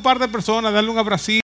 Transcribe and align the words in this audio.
un 0.00 0.04
par 0.04 0.20
de 0.20 0.28
personas, 0.28 0.70
darle 0.70 0.90
un 0.90 0.98
abracito. 0.98 1.47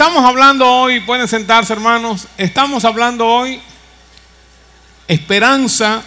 Estamos 0.00 0.24
hablando 0.24 0.64
hoy, 0.64 1.00
pueden 1.00 1.26
sentarse 1.26 1.72
hermanos, 1.72 2.28
estamos 2.36 2.84
hablando 2.84 3.26
hoy 3.26 3.60
esperanza 5.08 6.04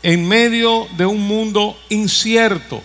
en 0.00 0.28
medio 0.28 0.86
de 0.96 1.06
un 1.06 1.26
mundo 1.26 1.76
incierto. 1.88 2.84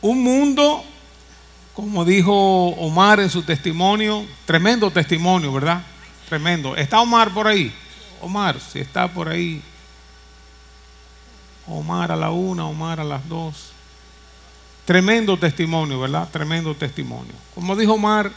Un 0.00 0.22
mundo, 0.22 0.82
como 1.74 2.06
dijo 2.06 2.68
Omar 2.68 3.20
en 3.20 3.28
su 3.28 3.42
testimonio, 3.42 4.24
tremendo 4.46 4.90
testimonio, 4.90 5.52
¿verdad? 5.52 5.82
Tremendo. 6.26 6.74
¿Está 6.74 7.02
Omar 7.02 7.34
por 7.34 7.46
ahí? 7.46 7.70
Omar, 8.22 8.58
si 8.58 8.78
está 8.78 9.08
por 9.08 9.28
ahí. 9.28 9.60
Omar 11.66 12.12
a 12.12 12.16
la 12.16 12.30
una, 12.30 12.64
Omar 12.64 12.98
a 12.98 13.04
las 13.04 13.28
dos. 13.28 13.73
Tremendo 14.84 15.38
testimonio, 15.38 16.00
¿verdad? 16.00 16.28
Tremendo 16.30 16.74
testimonio. 16.74 17.32
Como 17.54 17.74
dijo 17.74 17.94
Omar, 17.94 18.30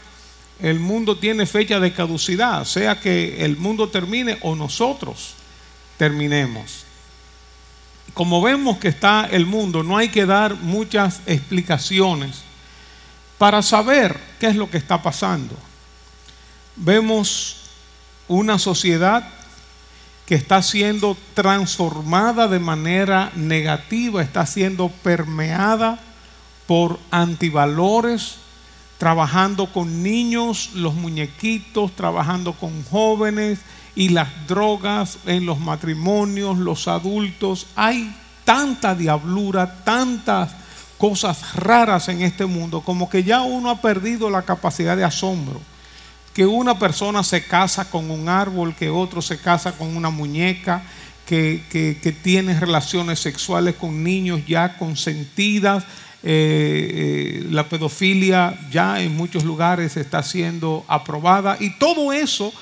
el 0.60 0.80
mundo 0.80 1.18
tiene 1.18 1.46
fecha 1.46 1.78
de 1.78 1.92
caducidad, 1.92 2.64
sea 2.64 2.98
que 3.00 3.44
el 3.44 3.56
mundo 3.56 3.88
termine 3.90 4.38
o 4.42 4.56
nosotros 4.56 5.34
terminemos. 5.96 6.84
Como 8.14 8.40
vemos 8.42 8.78
que 8.78 8.88
está 8.88 9.28
el 9.30 9.46
mundo, 9.46 9.82
no 9.82 9.96
hay 9.96 10.08
que 10.08 10.26
dar 10.26 10.54
muchas 10.56 11.20
explicaciones 11.26 12.42
para 13.36 13.62
saber 13.62 14.18
qué 14.40 14.46
es 14.46 14.56
lo 14.56 14.70
que 14.70 14.78
está 14.78 15.02
pasando. 15.02 15.54
Vemos 16.74 17.56
una 18.26 18.58
sociedad 18.58 19.28
que 20.26 20.34
está 20.34 20.62
siendo 20.62 21.16
transformada 21.34 22.48
de 22.48 22.58
manera 22.58 23.30
negativa, 23.34 24.22
está 24.22 24.44
siendo 24.46 24.88
permeada 24.88 25.98
por 26.68 27.00
antivalores, 27.10 28.34
trabajando 28.98 29.72
con 29.72 30.02
niños, 30.02 30.72
los 30.74 30.92
muñequitos, 30.92 31.96
trabajando 31.96 32.52
con 32.52 32.84
jóvenes 32.84 33.60
y 33.96 34.10
las 34.10 34.28
drogas 34.46 35.16
en 35.24 35.46
los 35.46 35.58
matrimonios, 35.58 36.58
los 36.58 36.86
adultos. 36.86 37.68
Hay 37.74 38.14
tanta 38.44 38.94
diablura, 38.94 39.82
tantas 39.82 40.50
cosas 40.98 41.54
raras 41.54 42.10
en 42.10 42.20
este 42.20 42.44
mundo, 42.44 42.82
como 42.82 43.08
que 43.08 43.24
ya 43.24 43.40
uno 43.40 43.70
ha 43.70 43.80
perdido 43.80 44.28
la 44.28 44.42
capacidad 44.42 44.94
de 44.94 45.04
asombro. 45.04 45.62
Que 46.34 46.44
una 46.44 46.78
persona 46.78 47.22
se 47.22 47.46
casa 47.46 47.88
con 47.88 48.10
un 48.10 48.28
árbol, 48.28 48.74
que 48.74 48.90
otro 48.90 49.22
se 49.22 49.40
casa 49.40 49.72
con 49.72 49.96
una 49.96 50.10
muñeca, 50.10 50.82
que, 51.24 51.64
que 51.70 52.12
tiene 52.12 52.60
relaciones 52.60 53.20
sexuales 53.20 53.74
con 53.76 54.04
niños 54.04 54.42
ya 54.46 54.76
consentidas 54.76 55.84
eh, 56.30 57.40
eh, 57.40 57.46
la 57.50 57.66
pedofilia 57.70 58.54
ya 58.70 59.00
en 59.00 59.16
muchos 59.16 59.44
lugares 59.44 59.96
está 59.96 60.22
siendo 60.22 60.84
aprobada 60.86 61.56
y 61.58 61.70
todo 61.78 62.12
eso 62.12 62.52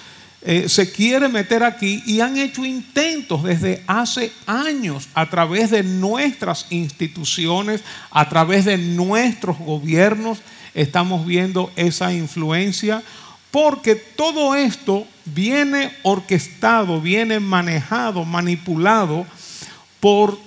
eh, 0.42 0.68
se 0.68 0.92
quiere 0.92 1.26
meter 1.26 1.64
aquí 1.64 2.00
y 2.06 2.20
han 2.20 2.36
hecho 2.36 2.64
intentos 2.64 3.42
desde 3.42 3.82
hace 3.88 4.30
años 4.46 5.08
a 5.14 5.28
través 5.28 5.72
de 5.72 5.82
nuestras 5.82 6.66
instituciones, 6.70 7.82
a 8.12 8.28
través 8.28 8.66
de 8.66 8.78
nuestros 8.78 9.58
gobiernos, 9.58 10.38
estamos 10.72 11.26
viendo 11.26 11.72
esa 11.74 12.12
influencia 12.12 13.02
porque 13.50 13.96
todo 13.96 14.54
esto 14.54 15.08
viene 15.24 15.90
orquestado, 16.04 17.00
viene 17.00 17.40
manejado, 17.40 18.24
manipulado 18.24 19.26
por 19.98 20.38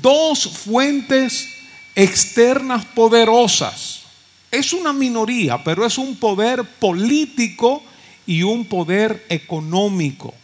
dos 0.00 0.56
fuentes 0.56 1.55
externas 1.96 2.84
poderosas. 2.84 4.02
Es 4.50 4.72
una 4.72 4.92
minoría, 4.92 5.64
pero 5.64 5.84
es 5.84 5.98
un 5.98 6.14
poder 6.16 6.62
político 6.62 7.82
y 8.26 8.42
un 8.42 8.66
poder 8.66 9.26
económico, 9.28 10.34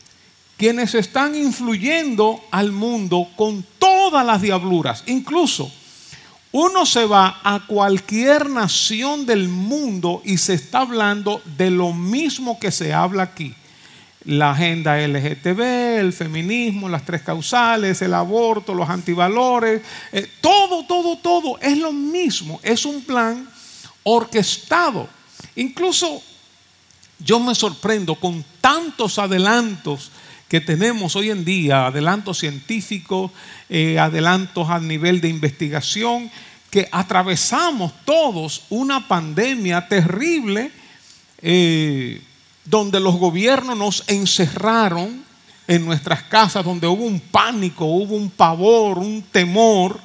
quienes 0.56 0.94
están 0.94 1.36
influyendo 1.36 2.42
al 2.50 2.72
mundo 2.72 3.28
con 3.36 3.64
todas 3.78 4.24
las 4.26 4.40
diabluras. 4.40 5.04
Incluso 5.06 5.70
uno 6.50 6.86
se 6.86 7.04
va 7.04 7.40
a 7.44 7.66
cualquier 7.66 8.48
nación 8.48 9.26
del 9.26 9.48
mundo 9.48 10.22
y 10.24 10.38
se 10.38 10.54
está 10.54 10.80
hablando 10.80 11.42
de 11.56 11.70
lo 11.70 11.92
mismo 11.92 12.58
que 12.58 12.70
se 12.70 12.92
habla 12.92 13.24
aquí 13.24 13.54
la 14.24 14.52
agenda 14.52 14.96
LGTB, 14.96 15.60
el 15.98 16.12
feminismo, 16.12 16.88
las 16.88 17.04
tres 17.04 17.22
causales, 17.22 18.02
el 18.02 18.14
aborto, 18.14 18.74
los 18.74 18.88
antivalores, 18.88 19.82
eh, 20.12 20.28
todo, 20.40 20.84
todo, 20.86 21.18
todo 21.18 21.58
es 21.60 21.78
lo 21.78 21.92
mismo, 21.92 22.60
es 22.62 22.84
un 22.84 23.02
plan 23.02 23.48
orquestado. 24.04 25.08
Incluso 25.56 26.22
yo 27.18 27.40
me 27.40 27.54
sorprendo 27.54 28.14
con 28.14 28.44
tantos 28.60 29.18
adelantos 29.18 30.10
que 30.48 30.60
tenemos 30.60 31.16
hoy 31.16 31.30
en 31.30 31.44
día, 31.44 31.86
adelantos 31.86 32.38
científicos, 32.38 33.30
eh, 33.68 33.98
adelantos 33.98 34.68
a 34.68 34.78
nivel 34.78 35.20
de 35.20 35.28
investigación, 35.28 36.30
que 36.70 36.88
atravesamos 36.92 37.92
todos 38.04 38.64
una 38.70 39.08
pandemia 39.08 39.88
terrible. 39.88 40.70
Eh, 41.40 42.22
donde 42.64 43.00
los 43.00 43.16
gobiernos 43.16 43.76
nos 43.76 44.04
encerraron 44.06 45.24
en 45.66 45.84
nuestras 45.84 46.22
casas, 46.24 46.64
donde 46.64 46.86
hubo 46.86 47.04
un 47.04 47.20
pánico, 47.20 47.84
hubo 47.84 48.14
un 48.14 48.30
pavor, 48.30 48.98
un 48.98 49.22
temor, 49.22 49.98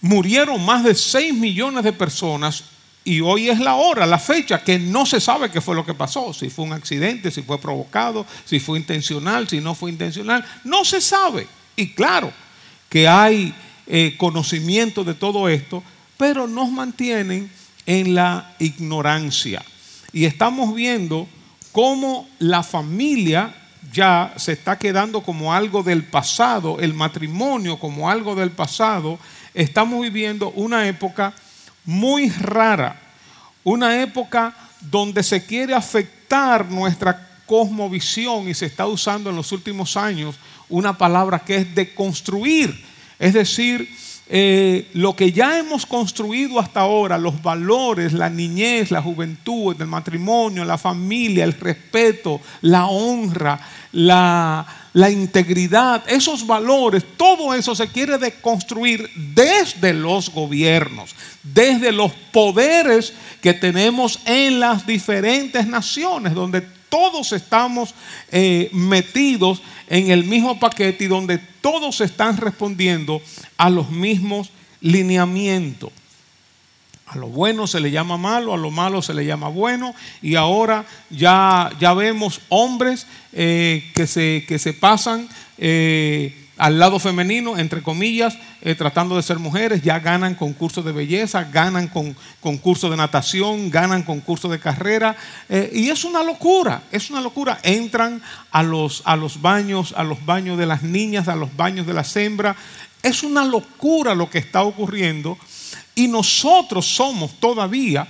murieron 0.00 0.64
más 0.64 0.84
de 0.84 0.94
6 0.94 1.34
millones 1.34 1.84
de 1.84 1.92
personas 1.92 2.64
y 3.04 3.20
hoy 3.20 3.48
es 3.48 3.60
la 3.60 3.76
hora, 3.76 4.04
la 4.04 4.18
fecha, 4.18 4.64
que 4.64 4.80
no 4.80 5.06
se 5.06 5.20
sabe 5.20 5.48
qué 5.48 5.60
fue 5.60 5.76
lo 5.76 5.86
que 5.86 5.94
pasó, 5.94 6.34
si 6.34 6.50
fue 6.50 6.64
un 6.64 6.72
accidente, 6.72 7.30
si 7.30 7.42
fue 7.42 7.60
provocado, 7.60 8.26
si 8.44 8.58
fue 8.58 8.80
intencional, 8.80 9.48
si 9.48 9.60
no 9.60 9.76
fue 9.76 9.92
intencional, 9.92 10.44
no 10.64 10.84
se 10.84 11.00
sabe. 11.00 11.46
Y 11.76 11.90
claro 11.90 12.32
que 12.88 13.06
hay 13.06 13.54
eh, 13.86 14.16
conocimiento 14.18 15.04
de 15.04 15.14
todo 15.14 15.48
esto, 15.48 15.84
pero 16.16 16.48
nos 16.48 16.68
mantienen 16.72 17.48
en 17.86 18.16
la 18.16 18.56
ignorancia. 18.58 19.64
Y 20.12 20.24
estamos 20.24 20.74
viendo 20.74 21.28
cómo 21.76 22.26
la 22.38 22.62
familia 22.62 23.54
ya 23.92 24.32
se 24.38 24.52
está 24.52 24.78
quedando 24.78 25.22
como 25.22 25.52
algo 25.52 25.82
del 25.82 26.04
pasado, 26.04 26.80
el 26.80 26.94
matrimonio 26.94 27.78
como 27.78 28.08
algo 28.08 28.34
del 28.34 28.50
pasado, 28.50 29.18
estamos 29.52 30.00
viviendo 30.00 30.52
una 30.52 30.88
época 30.88 31.34
muy 31.84 32.30
rara, 32.30 32.98
una 33.62 34.00
época 34.00 34.54
donde 34.80 35.22
se 35.22 35.44
quiere 35.44 35.74
afectar 35.74 36.64
nuestra 36.64 37.28
cosmovisión 37.44 38.48
y 38.48 38.54
se 38.54 38.64
está 38.64 38.86
usando 38.86 39.28
en 39.28 39.36
los 39.36 39.52
últimos 39.52 39.98
años 39.98 40.36
una 40.70 40.96
palabra 40.96 41.40
que 41.40 41.56
es 41.56 41.74
de 41.74 41.94
construir, 41.94 42.86
es 43.18 43.34
decir, 43.34 43.86
eh, 44.28 44.88
lo 44.94 45.14
que 45.14 45.30
ya 45.30 45.56
hemos 45.58 45.86
construido 45.86 46.58
hasta 46.58 46.80
ahora, 46.80 47.16
los 47.16 47.40
valores, 47.42 48.12
la 48.12 48.28
niñez, 48.28 48.90
la 48.90 49.00
juventud, 49.00 49.76
el 49.80 49.86
matrimonio, 49.86 50.64
la 50.64 50.78
familia, 50.78 51.44
el 51.44 51.52
respeto, 51.52 52.40
la 52.62 52.86
honra, 52.86 53.60
la, 53.92 54.66
la 54.94 55.10
integridad, 55.10 56.02
esos 56.08 56.44
valores, 56.44 57.04
todo 57.16 57.54
eso 57.54 57.76
se 57.76 57.86
quiere 57.86 58.18
deconstruir 58.18 59.08
desde 59.14 59.92
los 59.92 60.32
gobiernos, 60.32 61.14
desde 61.44 61.92
los 61.92 62.10
poderes 62.32 63.12
que 63.40 63.54
tenemos 63.54 64.18
en 64.24 64.58
las 64.58 64.84
diferentes 64.86 65.68
naciones, 65.68 66.34
donde 66.34 66.75
todos 66.96 67.32
estamos 67.32 67.94
eh, 68.32 68.70
metidos 68.72 69.60
en 69.86 70.10
el 70.10 70.24
mismo 70.24 70.58
paquete 70.58 71.04
y 71.04 71.08
donde 71.08 71.36
todos 71.36 72.00
están 72.00 72.38
respondiendo 72.38 73.20
a 73.58 73.68
los 73.68 73.90
mismos 73.90 74.48
lineamiento. 74.80 75.92
A 77.08 77.18
lo 77.18 77.28
bueno 77.28 77.66
se 77.66 77.80
le 77.80 77.90
llama 77.90 78.16
malo, 78.16 78.54
a 78.54 78.56
lo 78.56 78.70
malo 78.70 79.02
se 79.02 79.12
le 79.12 79.26
llama 79.26 79.48
bueno, 79.48 79.94
y 80.22 80.36
ahora 80.36 80.86
ya, 81.10 81.70
ya 81.78 81.92
vemos 81.92 82.40
hombres 82.48 83.06
eh, 83.34 83.90
que, 83.94 84.06
se, 84.06 84.46
que 84.48 84.58
se 84.58 84.72
pasan 84.72 85.28
eh, 85.58 86.45
al 86.58 86.78
lado 86.78 86.98
femenino, 86.98 87.58
entre 87.58 87.82
comillas, 87.82 88.38
eh, 88.62 88.74
tratando 88.74 89.16
de 89.16 89.22
ser 89.22 89.38
mujeres, 89.38 89.82
ya 89.82 89.98
ganan 89.98 90.34
concursos 90.34 90.84
de 90.84 90.92
belleza, 90.92 91.44
ganan 91.44 91.88
con, 91.88 92.16
concursos 92.40 92.90
de 92.90 92.96
natación, 92.96 93.70
ganan 93.70 94.02
concursos 94.02 94.50
de 94.50 94.58
carrera, 94.58 95.16
y 95.48 95.90
es 95.90 96.04
una 96.04 96.22
locura, 96.22 96.82
es 96.90 97.10
una 97.10 97.20
locura. 97.20 97.58
Entran 97.62 98.22
a 98.50 98.62
los, 98.62 99.02
a 99.04 99.16
los 99.16 99.40
baños, 99.42 99.94
a 99.96 100.02
los 100.02 100.24
baños 100.24 100.58
de 100.58 100.66
las 100.66 100.82
niñas, 100.82 101.28
a 101.28 101.36
los 101.36 101.54
baños 101.56 101.86
de 101.86 101.94
las 101.94 102.16
hembras, 102.16 102.56
es 103.06 103.22
una 103.22 103.44
locura 103.44 104.14
lo 104.14 104.28
que 104.28 104.38
está 104.38 104.62
ocurriendo 104.62 105.38
y 105.94 106.08
nosotros 106.08 106.86
somos 106.86 107.38
todavía 107.38 108.06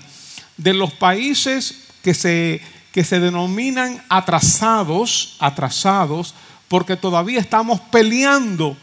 de 0.56 0.72
los 0.72 0.92
países 0.94 1.82
que 2.02 2.14
se, 2.14 2.62
que 2.92 3.04
se 3.04 3.20
denominan 3.20 4.02
atrasados, 4.08 5.37
atrasados, 5.38 6.34
porque 6.68 6.96
todavía 6.96 7.40
estamos 7.40 7.80
peleando 7.80 8.76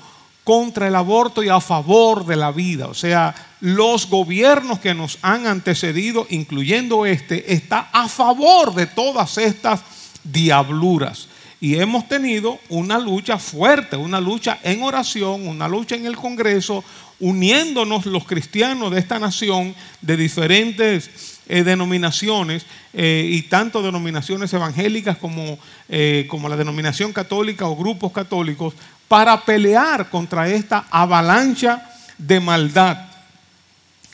contra 0.44 0.88
el 0.88 0.95
aborto 0.95 1.41
y 1.41 1.50
a 1.50 1.62
favor 1.62 2.25
de 2.25 2.35
la 2.35 2.51
vida. 2.51 2.88
O 2.88 2.94
sea, 2.94 3.33
los 3.62 4.09
gobiernos 4.09 4.80
que 4.80 4.94
nos 4.94 5.18
han 5.21 5.47
antecedido, 5.47 6.27
incluyendo 6.30 7.06
este, 7.06 7.53
está 7.53 7.89
a 7.94 8.07
favor 8.09 8.74
de 8.74 8.88
todas 8.88 9.38
estas 9.38 9.81
diabluras. 10.24 11.30
Y 11.62 11.75
hemos 11.75 12.09
tenido 12.09 12.59
una 12.68 13.00
lucha 13.00 13.38
fuerte, 13.38 13.95
una 13.95 14.19
lucha 14.19 14.59
en 14.63 14.83
oración, 14.83 15.47
una 15.47 15.69
lucha 15.69 15.95
en 15.95 16.06
el 16.06 16.18
Congreso, 16.18 16.83
uniéndonos 17.21 18.06
los 18.06 18.25
cristianos 18.25 18.91
de 18.91 19.00
esta 19.00 19.18
nación 19.18 19.74
de 20.01 20.18
diferentes 20.18 21.32
eh, 21.48 21.63
denominaciones 21.63 22.66
eh, 22.94 23.28
y 23.30 23.42
tanto 23.44 23.81
denominaciones 23.81 24.54
evangélicas 24.54 25.18
como, 25.18 25.60
eh, 25.90 26.25
como 26.30 26.48
la 26.48 26.56
denominación 26.56 27.12
católica 27.12 27.68
o 27.68 27.75
grupos 27.75 28.12
católicos 28.12 28.74
para 29.07 29.44
pelear 29.44 30.10
contra 30.10 30.48
esta 30.48 30.86
avalancha 30.90 31.90
de 32.18 32.40
maldad 32.40 32.98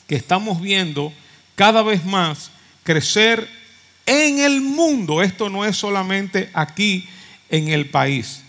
que 0.07 0.15
estamos 0.15 0.59
viendo 0.59 1.13
cada 1.53 1.83
vez 1.83 2.03
más 2.03 2.49
crecer 2.83 3.47
en 4.07 4.39
el 4.39 4.61
mundo. 4.61 5.21
Esto 5.21 5.49
no 5.49 5.65
es 5.65 5.77
solamente 5.77 6.49
aquí 6.53 7.07
en 7.49 7.67
el 7.67 7.89
país. 7.89 8.41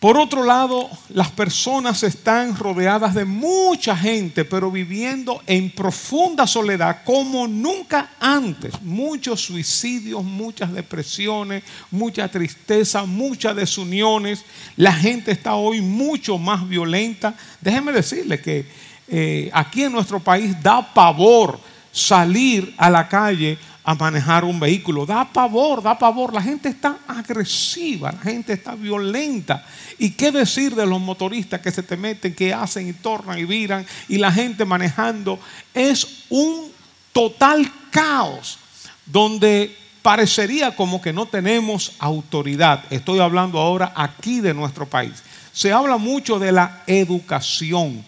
Por 0.00 0.16
otro 0.16 0.44
lado, 0.44 0.88
las 1.08 1.28
personas 1.32 2.04
están 2.04 2.56
rodeadas 2.56 3.14
de 3.14 3.24
mucha 3.24 3.96
gente, 3.96 4.44
pero 4.44 4.70
viviendo 4.70 5.42
en 5.44 5.72
profunda 5.72 6.46
soledad 6.46 7.02
como 7.04 7.48
nunca 7.48 8.10
antes. 8.20 8.80
Muchos 8.82 9.40
suicidios, 9.40 10.22
muchas 10.22 10.72
depresiones, 10.72 11.64
mucha 11.90 12.28
tristeza, 12.28 13.06
muchas 13.06 13.56
desuniones. 13.56 14.44
La 14.76 14.92
gente 14.92 15.32
está 15.32 15.56
hoy 15.56 15.80
mucho 15.80 16.38
más 16.38 16.68
violenta. 16.68 17.34
Déjenme 17.60 17.90
decirles 17.90 18.40
que 18.40 18.66
eh, 19.08 19.50
aquí 19.52 19.82
en 19.82 19.90
nuestro 19.90 20.20
país 20.20 20.54
da 20.62 20.94
pavor 20.94 21.58
salir 21.90 22.72
a 22.76 22.88
la 22.88 23.08
calle 23.08 23.58
a 23.88 23.94
manejar 23.94 24.44
un 24.44 24.60
vehículo. 24.60 25.06
Da 25.06 25.24
pavor, 25.24 25.82
da 25.82 25.96
pavor. 25.96 26.34
La 26.34 26.42
gente 26.42 26.68
está 26.68 26.98
agresiva, 27.08 28.12
la 28.12 28.20
gente 28.20 28.52
está 28.52 28.74
violenta. 28.74 29.64
¿Y 29.98 30.10
qué 30.10 30.30
decir 30.30 30.74
de 30.74 30.84
los 30.84 31.00
motoristas 31.00 31.62
que 31.62 31.70
se 31.70 31.82
te 31.82 31.96
meten, 31.96 32.34
que 32.34 32.52
hacen 32.52 32.86
y 32.86 32.92
tornan 32.92 33.38
y 33.38 33.46
viran 33.46 33.86
y 34.06 34.18
la 34.18 34.30
gente 34.30 34.66
manejando? 34.66 35.40
Es 35.72 36.26
un 36.28 36.70
total 37.14 37.66
caos 37.90 38.58
donde 39.06 39.74
parecería 40.02 40.76
como 40.76 41.00
que 41.00 41.14
no 41.14 41.24
tenemos 41.24 41.92
autoridad. 41.98 42.84
Estoy 42.90 43.20
hablando 43.20 43.58
ahora 43.58 43.94
aquí 43.96 44.42
de 44.42 44.52
nuestro 44.52 44.84
país. 44.84 45.22
Se 45.50 45.72
habla 45.72 45.96
mucho 45.96 46.38
de 46.38 46.52
la 46.52 46.82
educación. 46.86 48.04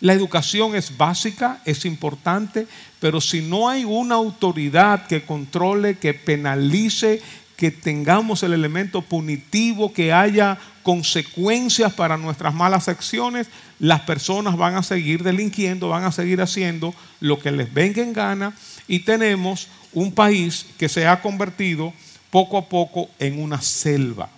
La 0.00 0.12
educación 0.12 0.76
es 0.76 0.96
básica, 0.96 1.60
es 1.64 1.84
importante, 1.84 2.66
pero 3.00 3.20
si 3.20 3.40
no 3.40 3.68
hay 3.68 3.84
una 3.84 4.14
autoridad 4.14 5.06
que 5.06 5.24
controle, 5.24 5.98
que 5.98 6.14
penalice, 6.14 7.20
que 7.56 7.72
tengamos 7.72 8.44
el 8.44 8.52
elemento 8.52 9.02
punitivo, 9.02 9.92
que 9.92 10.12
haya 10.12 10.56
consecuencias 10.84 11.92
para 11.92 12.16
nuestras 12.16 12.54
malas 12.54 12.88
acciones, 12.88 13.48
las 13.80 14.02
personas 14.02 14.56
van 14.56 14.76
a 14.76 14.84
seguir 14.84 15.24
delinquiendo, 15.24 15.88
van 15.88 16.04
a 16.04 16.12
seguir 16.12 16.40
haciendo 16.40 16.94
lo 17.18 17.40
que 17.40 17.50
les 17.50 17.74
venga 17.74 18.00
en 18.00 18.12
gana 18.12 18.54
y 18.86 19.00
tenemos 19.00 19.66
un 19.92 20.12
país 20.12 20.66
que 20.78 20.88
se 20.88 21.08
ha 21.08 21.20
convertido 21.20 21.92
poco 22.30 22.58
a 22.58 22.68
poco 22.68 23.10
en 23.18 23.42
una 23.42 23.60
selva. 23.60 24.28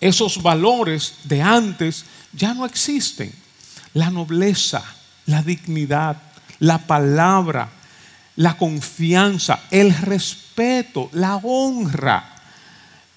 Esos 0.00 0.42
valores 0.42 1.16
de 1.24 1.42
antes 1.42 2.06
ya 2.32 2.54
no 2.54 2.64
existen. 2.64 3.41
La 3.94 4.10
nobleza, 4.10 4.82
la 5.26 5.42
dignidad, 5.42 6.16
la 6.60 6.78
palabra, 6.78 7.68
la 8.36 8.56
confianza, 8.56 9.60
el 9.70 9.94
respeto, 9.94 11.10
la 11.12 11.36
honra. 11.36 12.28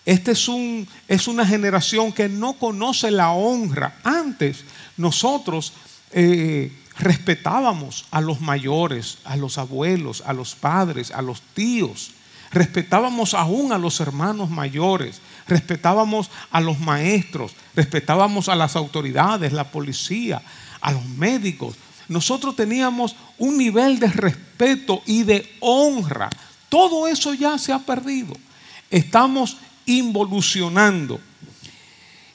Esta 0.06 0.32
es, 0.32 0.48
un, 0.48 0.88
es 1.08 1.28
una 1.28 1.46
generación 1.46 2.12
que 2.12 2.30
no 2.30 2.54
conoce 2.54 3.10
la 3.12 3.32
honra. 3.32 3.96
Antes 4.04 4.64
nosotros 4.98 5.74
eh, 6.12 6.72
respetábamos 6.98 8.06
a 8.12 8.22
los 8.22 8.42
mayores, 8.42 9.18
a 9.26 9.36
los 9.36 9.58
abuelos, 9.58 10.24
a 10.26 10.34
los 10.34 10.56
padres, 10.56 11.12
a 11.12 11.22
los 11.22 11.42
tíos. 11.42 12.12
Respetábamos 12.52 13.34
aún 13.34 13.74
a 13.74 13.78
los 13.78 14.00
hermanos 14.00 14.50
mayores, 14.50 15.22
respetábamos 15.48 16.30
a 16.52 16.62
los 16.62 16.80
maestros, 16.80 17.52
respetábamos 17.76 18.48
a 18.48 18.56
las 18.56 18.76
autoridades, 18.76 19.52
la 19.52 19.72
policía, 19.72 20.42
a 20.86 20.92
los 20.92 21.04
médicos, 21.04 21.76
nosotros 22.08 22.56
teníamos 22.56 23.16
un 23.40 23.58
nivel 23.58 23.98
de 23.98 24.08
respeto 24.08 25.02
y 25.08 25.24
de 25.24 25.56
honra. 25.60 26.30
Todo 26.70 27.08
eso 27.08 27.34
ya 27.34 27.58
se 27.58 27.74
ha 27.74 27.80
perdido. 27.80 28.38
Estamos 28.92 29.58
involucionando. 29.88 31.20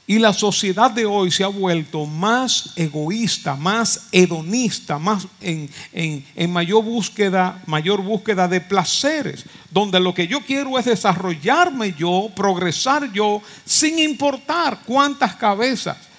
Y 0.05 0.19
la 0.19 0.33
sociedad 0.33 0.91
de 0.91 1.07
hoy 1.07 1.31
se 1.31 1.45
ha 1.45 1.47
vuelto 1.47 2.07
más 2.07 2.73
egoísta, 2.75 3.55
más 3.55 4.09
hedonista, 4.11 4.99
más 4.99 5.29
en, 5.41 5.71
en, 5.93 6.53
mayor, 6.53 6.83
búsqueda, 6.83 7.63
mayor 7.67 8.03
búsqueda 8.03 8.49
de 8.49 8.61
placeres, 8.61 9.45
donde 9.71 10.01
lo 10.01 10.13
que 10.13 10.27
yo 10.27 10.41
quiero 10.41 10.77
es 10.77 10.87
desarrollarme 10.87 11.95
yo, 11.97 12.29
progresar 12.35 13.13
yo, 13.13 13.41
sin 13.65 14.01
importar 14.01 14.81
cuántas 14.85 15.37
cabezas 15.37 16.11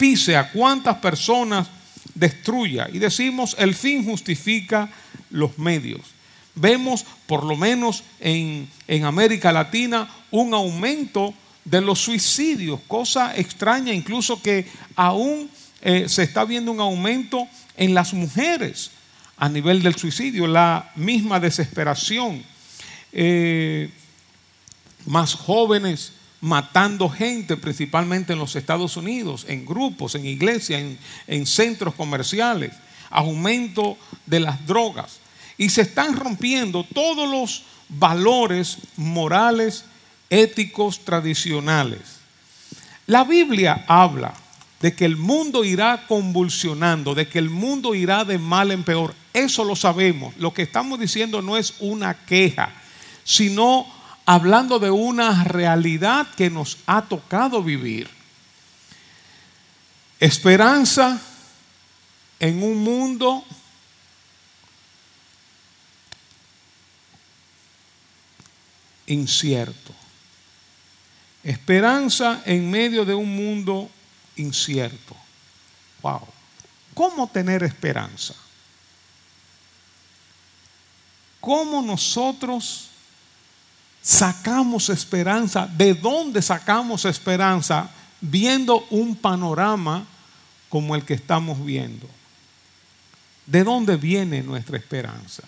pise, 0.00 0.34
a 0.34 0.50
cuántas 0.50 0.96
personas 0.96 1.68
destruya. 2.20 2.88
Y 2.92 2.98
decimos, 2.98 3.56
el 3.58 3.74
fin 3.74 4.04
justifica 4.04 4.90
los 5.30 5.58
medios. 5.58 6.02
Vemos, 6.54 7.06
por 7.26 7.44
lo 7.44 7.56
menos 7.56 8.04
en, 8.20 8.68
América 9.04 9.50
Latina, 9.50 10.08
un 10.30 10.52
aumento 10.52 11.32
de 11.64 11.80
los 11.80 11.98
suicidios, 12.00 12.80
cosa 12.86 13.34
extraña, 13.36 13.92
incluso 13.92 14.42
que 14.42 14.66
aún 14.94 15.50
eh, 15.80 16.08
se 16.08 16.24
está 16.24 16.44
viendo 16.44 16.72
un 16.72 16.80
aumento 16.80 17.46
en 17.76 17.94
las 17.94 18.12
mujeres 18.12 18.90
a 19.36 19.48
nivel 19.48 19.82
del 19.82 19.94
suicidio, 19.94 20.46
la 20.46 20.92
misma 20.96 21.40
desesperación. 21.40 22.42
Eh, 23.12 23.90
más 25.06 25.34
jóvenes 25.34 26.12
matando 26.40 27.08
gente, 27.08 27.56
principalmente 27.56 28.32
en 28.32 28.38
los 28.38 28.56
Estados 28.56 28.96
Unidos, 28.96 29.44
en 29.48 29.66
grupos, 29.66 30.14
en 30.14 30.26
iglesias, 30.26 30.82
en, 31.26 31.46
centros 31.46 31.94
comerciales, 31.94 32.72
aumento 33.10 33.98
de 34.26 34.40
las 34.40 34.66
drogas. 34.66 35.20
Y 35.58 35.68
se 35.68 35.82
están 35.82 36.16
rompiendo 36.16 36.84
todos 36.84 37.28
los 37.28 37.64
valores 37.88 38.78
morales, 38.96 39.84
éticos, 40.30 41.04
tradicionales. 41.04 42.00
La 43.06 43.24
Biblia 43.24 43.84
habla 43.86 44.32
de 44.80 44.94
que 44.94 45.04
el 45.04 45.16
mundo 45.18 45.62
irá 45.62 46.06
convulsionando, 46.06 47.14
de 47.14 47.28
que 47.28 47.38
el 47.38 47.50
mundo 47.50 47.94
irá 47.94 48.24
de 48.24 48.38
mal 48.38 48.70
en 48.70 48.82
peor. 48.82 49.14
Eso 49.34 49.62
lo 49.64 49.76
sabemos. 49.76 50.34
Lo 50.38 50.54
que 50.54 50.62
estamos 50.62 50.98
diciendo 50.98 51.42
no 51.42 51.58
es 51.58 51.74
una 51.80 52.14
queja, 52.24 52.72
sino 53.24 53.86
hablando 54.30 54.78
de 54.78 54.92
una 54.92 55.42
realidad 55.42 56.28
que 56.36 56.50
nos 56.50 56.78
ha 56.86 57.02
tocado 57.02 57.64
vivir. 57.64 58.08
Esperanza 60.20 61.20
en 62.38 62.62
un 62.62 62.78
mundo 62.78 63.44
incierto. 69.08 69.92
Esperanza 71.42 72.42
en 72.46 72.70
medio 72.70 73.04
de 73.04 73.16
un 73.16 73.34
mundo 73.34 73.90
incierto. 74.36 75.16
Wow. 76.02 76.28
¿cómo 76.94 77.26
tener 77.26 77.64
esperanza? 77.64 78.34
¿Cómo 81.40 81.82
nosotros 81.82 82.89
sacamos 84.02 84.88
esperanza? 84.88 85.66
¿De 85.66 85.94
dónde 85.94 86.42
sacamos 86.42 87.04
esperanza 87.04 87.90
viendo 88.20 88.86
un 88.90 89.16
panorama 89.16 90.06
como 90.68 90.94
el 90.94 91.04
que 91.04 91.14
estamos 91.14 91.64
viendo? 91.64 92.08
¿De 93.46 93.64
dónde 93.64 93.96
viene 93.96 94.42
nuestra 94.42 94.76
esperanza? 94.76 95.42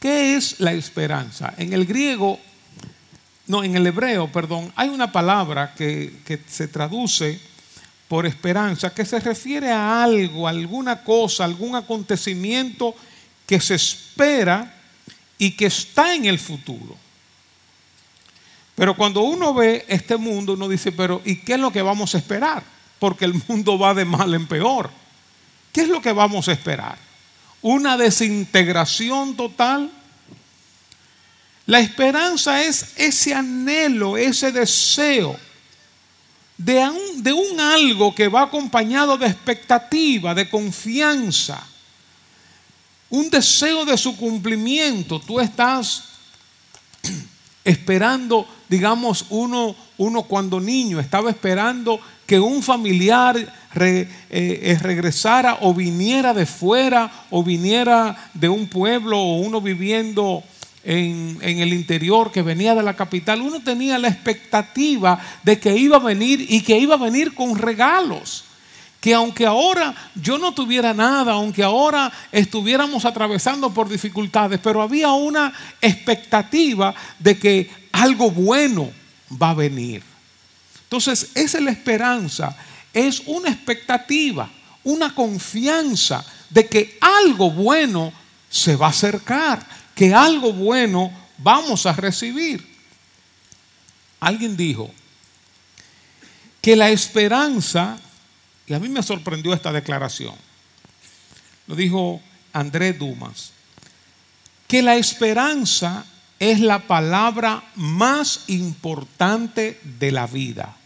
¿Qué 0.00 0.36
es 0.36 0.60
la 0.60 0.72
esperanza? 0.72 1.54
En 1.56 1.72
el 1.72 1.86
griego, 1.86 2.38
no, 3.46 3.64
en 3.64 3.76
el 3.76 3.86
hebreo, 3.86 4.30
perdón, 4.30 4.72
hay 4.76 4.88
una 4.88 5.10
palabra 5.10 5.74
que, 5.74 6.20
que 6.24 6.42
se 6.48 6.68
traduce 6.68 7.40
por 8.08 8.24
esperanza 8.24 8.94
que 8.94 9.04
se 9.04 9.18
refiere 9.18 9.72
a 9.72 10.04
algo, 10.04 10.46
alguna 10.46 11.02
cosa, 11.02 11.44
algún 11.44 11.74
acontecimiento 11.74 12.94
que 13.46 13.60
se 13.60 13.74
espera 13.74 14.75
y 15.38 15.52
que 15.52 15.66
está 15.66 16.14
en 16.14 16.24
el 16.24 16.38
futuro. 16.38 16.96
Pero 18.74 18.96
cuando 18.96 19.22
uno 19.22 19.54
ve 19.54 19.84
este 19.88 20.16
mundo, 20.16 20.52
uno 20.52 20.68
dice, 20.68 20.92
pero 20.92 21.22
¿y 21.24 21.36
qué 21.36 21.54
es 21.54 21.60
lo 21.60 21.72
que 21.72 21.82
vamos 21.82 22.14
a 22.14 22.18
esperar? 22.18 22.62
Porque 22.98 23.24
el 23.24 23.34
mundo 23.48 23.78
va 23.78 23.94
de 23.94 24.04
mal 24.04 24.34
en 24.34 24.46
peor. 24.46 24.90
¿Qué 25.72 25.82
es 25.82 25.88
lo 25.88 26.00
que 26.00 26.12
vamos 26.12 26.48
a 26.48 26.52
esperar? 26.52 26.98
¿Una 27.62 27.96
desintegración 27.96 29.36
total? 29.36 29.90
La 31.66 31.80
esperanza 31.80 32.62
es 32.62 32.92
ese 32.96 33.34
anhelo, 33.34 34.16
ese 34.16 34.52
deseo 34.52 35.38
de 36.56 36.78
un, 36.88 37.22
de 37.22 37.32
un 37.32 37.60
algo 37.60 38.14
que 38.14 38.28
va 38.28 38.42
acompañado 38.42 39.18
de 39.18 39.26
expectativa, 39.26 40.34
de 40.34 40.48
confianza, 40.48 41.66
un 43.10 43.30
deseo 43.30 43.84
de 43.84 43.96
su 43.96 44.16
cumplimiento. 44.16 45.20
Tú 45.20 45.40
estás 45.40 46.04
esperando, 47.64 48.46
digamos, 48.68 49.26
uno, 49.30 49.74
uno 49.98 50.22
cuando 50.22 50.60
niño 50.60 51.00
estaba 51.00 51.30
esperando 51.30 52.00
que 52.26 52.40
un 52.40 52.62
familiar 52.62 53.36
eh, 53.78 54.08
eh, 54.30 54.78
regresara 54.80 55.58
o 55.60 55.72
viniera 55.72 56.34
de 56.34 56.46
fuera 56.46 57.26
o 57.30 57.44
viniera 57.44 58.30
de 58.34 58.48
un 58.48 58.68
pueblo 58.68 59.18
o 59.18 59.38
uno 59.38 59.60
viviendo 59.60 60.42
en, 60.86 61.38
el 61.42 61.72
interior 61.72 62.30
que 62.30 62.42
venía 62.42 62.74
de 62.74 62.82
la 62.82 62.94
capital, 62.94 63.42
uno 63.42 63.60
tenía 63.60 63.98
la 63.98 64.08
expectativa 64.08 65.18
de 65.42 65.58
que 65.58 65.76
iba 65.76 65.96
a 65.96 66.00
venir 66.00 66.46
y 66.48 66.60
que 66.62 66.78
iba 66.78 66.94
a 66.94 66.98
venir 66.98 67.34
con 67.34 67.58
regalos. 67.58 68.44
Que 69.00 69.14
aunque 69.14 69.46
ahora 69.46 69.94
yo 70.14 70.38
no 70.38 70.52
tuviera 70.52 70.92
nada, 70.92 71.32
aunque 71.32 71.62
ahora 71.62 72.12
estuviéramos 72.32 73.04
atravesando 73.04 73.72
por 73.72 73.88
dificultades, 73.88 74.58
pero 74.62 74.82
había 74.82 75.12
una 75.12 75.52
expectativa 75.80 76.94
de 77.18 77.38
que 77.38 77.70
algo 77.92 78.30
bueno 78.30 78.90
va 79.30 79.50
a 79.50 79.54
venir. 79.54 80.02
Entonces, 80.84 81.30
esa 81.34 81.58
es 81.58 81.64
la 81.64 81.70
esperanza, 81.70 82.56
es 82.92 83.22
una 83.26 83.50
expectativa, 83.50 84.48
una 84.84 85.14
confianza 85.14 86.24
de 86.50 86.66
que 86.66 86.98
algo 87.00 87.50
bueno 87.50 88.12
se 88.48 88.76
va 88.76 88.86
a 88.86 88.90
acercar 88.90 89.76
que 89.96 90.12
algo 90.14 90.52
bueno 90.52 91.10
vamos 91.38 91.86
a 91.86 91.92
recibir. 91.94 92.64
Alguien 94.20 94.56
dijo 94.56 94.90
que 96.60 96.76
la 96.76 96.90
esperanza, 96.90 97.98
y 98.66 98.74
a 98.74 98.78
mí 98.78 98.88
me 98.88 99.02
sorprendió 99.02 99.54
esta 99.54 99.72
declaración, 99.72 100.34
lo 101.66 101.74
dijo 101.74 102.20
André 102.52 102.92
Dumas, 102.92 103.52
que 104.66 104.82
la 104.82 104.96
esperanza 104.96 106.04
es 106.38 106.60
la 106.60 106.80
palabra 106.80 107.62
más 107.76 108.40
importante 108.48 109.80
de 109.82 110.12
la 110.12 110.26
vida. 110.26 110.76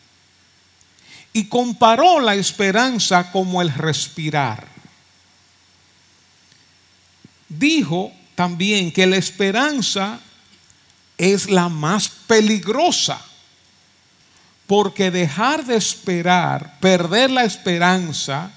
Y 1.32 1.44
comparó 1.44 2.20
la 2.20 2.34
esperanza 2.34 3.30
como 3.30 3.62
el 3.62 3.72
respirar. 3.72 4.66
Dijo 7.48 8.12
también 8.34 8.92
que 8.92 9.06
la 9.06 9.16
esperanza 9.16 10.20
es 11.18 11.50
la 11.50 11.68
más 11.68 12.08
peligrosa. 12.08 13.20
Porque 14.70 15.10
dejar 15.10 15.66
de 15.66 15.74
esperar, 15.74 16.78
perder 16.78 17.28
la 17.32 17.42
esperanza, 17.42 18.52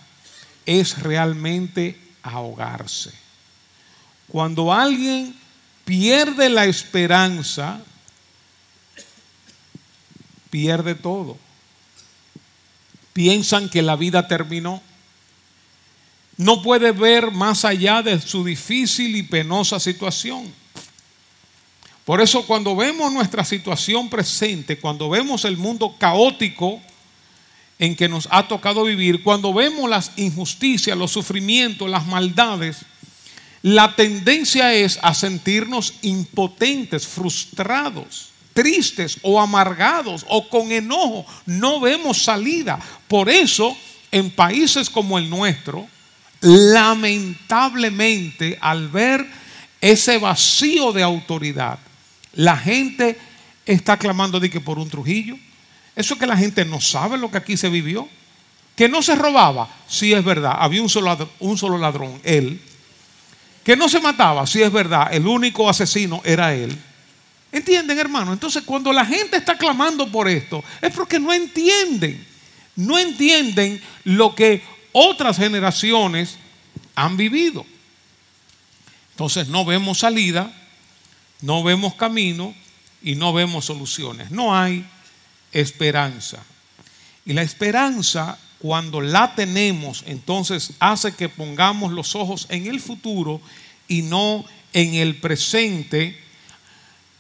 es 0.63 0.99
realmente 0.99 1.99
ahogarse. 2.21 3.11
Cuando 4.27 4.71
alguien 4.71 5.35
pierde 5.85 6.49
la 6.49 6.65
esperanza, 6.65 7.81
pierde 10.51 10.93
todo. 10.93 11.35
Piensan 13.13 13.67
que 13.67 13.81
la 13.81 13.95
vida 13.95 14.27
terminó 14.27 14.83
no 16.37 16.61
puede 16.61 16.91
ver 16.91 17.31
más 17.31 17.65
allá 17.65 18.03
de 18.03 18.21
su 18.21 18.45
difícil 18.45 19.15
y 19.15 19.23
penosa 19.23 19.79
situación. 19.79 20.53
Por 22.05 22.21
eso 22.21 22.45
cuando 22.45 22.75
vemos 22.75 23.11
nuestra 23.13 23.45
situación 23.45 24.09
presente, 24.09 24.77
cuando 24.77 25.09
vemos 25.09 25.45
el 25.45 25.55
mundo 25.57 25.95
caótico 25.97 26.81
en 27.79 27.95
que 27.95 28.09
nos 28.09 28.27
ha 28.29 28.47
tocado 28.47 28.83
vivir, 28.83 29.23
cuando 29.23 29.51
vemos 29.53 29.89
las 29.89 30.11
injusticias, 30.17 30.97
los 30.97 31.11
sufrimientos, 31.11 31.89
las 31.89 32.05
maldades, 32.05 32.79
la 33.61 33.95
tendencia 33.95 34.73
es 34.73 34.99
a 35.01 35.13
sentirnos 35.13 35.93
impotentes, 36.01 37.07
frustrados, 37.07 38.31
tristes 38.53 39.17
o 39.21 39.39
amargados 39.39 40.25
o 40.27 40.49
con 40.49 40.73
enojo. 40.73 41.25
No 41.45 41.79
vemos 41.79 42.21
salida. 42.21 42.81
Por 43.07 43.29
eso, 43.29 43.77
en 44.11 44.29
países 44.29 44.89
como 44.89 45.17
el 45.17 45.29
nuestro, 45.29 45.87
lamentablemente 46.41 48.57
al 48.59 48.89
ver 48.89 49.25
ese 49.79 50.17
vacío 50.17 50.91
de 50.91 51.03
autoridad, 51.03 51.79
la 52.33 52.57
gente 52.57 53.17
está 53.65 53.97
clamando 53.97 54.39
de 54.39 54.49
que 54.49 54.59
por 54.59 54.79
un 54.79 54.89
Trujillo. 54.89 55.37
Eso 55.95 56.15
es 56.15 56.19
que 56.19 56.25
la 56.25 56.37
gente 56.37 56.65
no 56.65 56.81
sabe 56.81 57.17
lo 57.17 57.29
que 57.29 57.37
aquí 57.37 57.57
se 57.57 57.69
vivió. 57.69 58.07
Que 58.75 58.89
no 58.89 59.03
se 59.03 59.15
robaba, 59.15 59.69
sí 59.87 60.13
es 60.13 60.23
verdad, 60.23 60.55
había 60.57 60.81
un 60.81 60.89
solo, 60.89 61.05
ladrón, 61.07 61.29
un 61.39 61.57
solo 61.57 61.77
ladrón, 61.77 62.19
él. 62.23 62.59
Que 63.63 63.77
no 63.77 63.87
se 63.87 63.99
mataba, 63.99 64.47
sí 64.47 64.63
es 64.63 64.71
verdad, 64.71 65.13
el 65.13 65.27
único 65.27 65.69
asesino 65.69 66.21
era 66.25 66.55
él. 66.55 66.75
¿Entienden, 67.51 67.99
hermano? 67.99 68.33
Entonces, 68.33 68.63
cuando 68.63 68.91
la 68.91 69.05
gente 69.05 69.37
está 69.37 69.55
clamando 69.55 70.11
por 70.11 70.27
esto, 70.27 70.63
es 70.81 70.91
porque 70.91 71.19
no 71.19 71.31
entienden. 71.31 72.25
No 72.75 72.97
entienden 72.97 73.79
lo 74.05 74.33
que 74.33 74.63
otras 74.91 75.37
generaciones 75.37 76.37
han 76.95 77.15
vivido. 77.15 77.63
Entonces 79.11 79.47
no 79.47 79.63
vemos 79.63 79.99
salida, 79.99 80.51
no 81.43 81.61
vemos 81.61 81.93
camino 81.95 82.55
y 83.03 83.15
no 83.15 83.33
vemos 83.33 83.65
soluciones. 83.65 84.31
No 84.31 84.55
hay 84.55 84.85
esperanza. 85.51 86.41
Y 87.25 87.33
la 87.33 87.41
esperanza, 87.41 88.39
cuando 88.59 89.01
la 89.01 89.35
tenemos, 89.35 90.05
entonces 90.07 90.71
hace 90.79 91.13
que 91.13 91.27
pongamos 91.27 91.91
los 91.91 92.15
ojos 92.15 92.47
en 92.49 92.67
el 92.67 92.79
futuro 92.79 93.41
y 93.89 94.03
no 94.03 94.45
en 94.71 94.95
el 94.95 95.17
presente, 95.17 96.17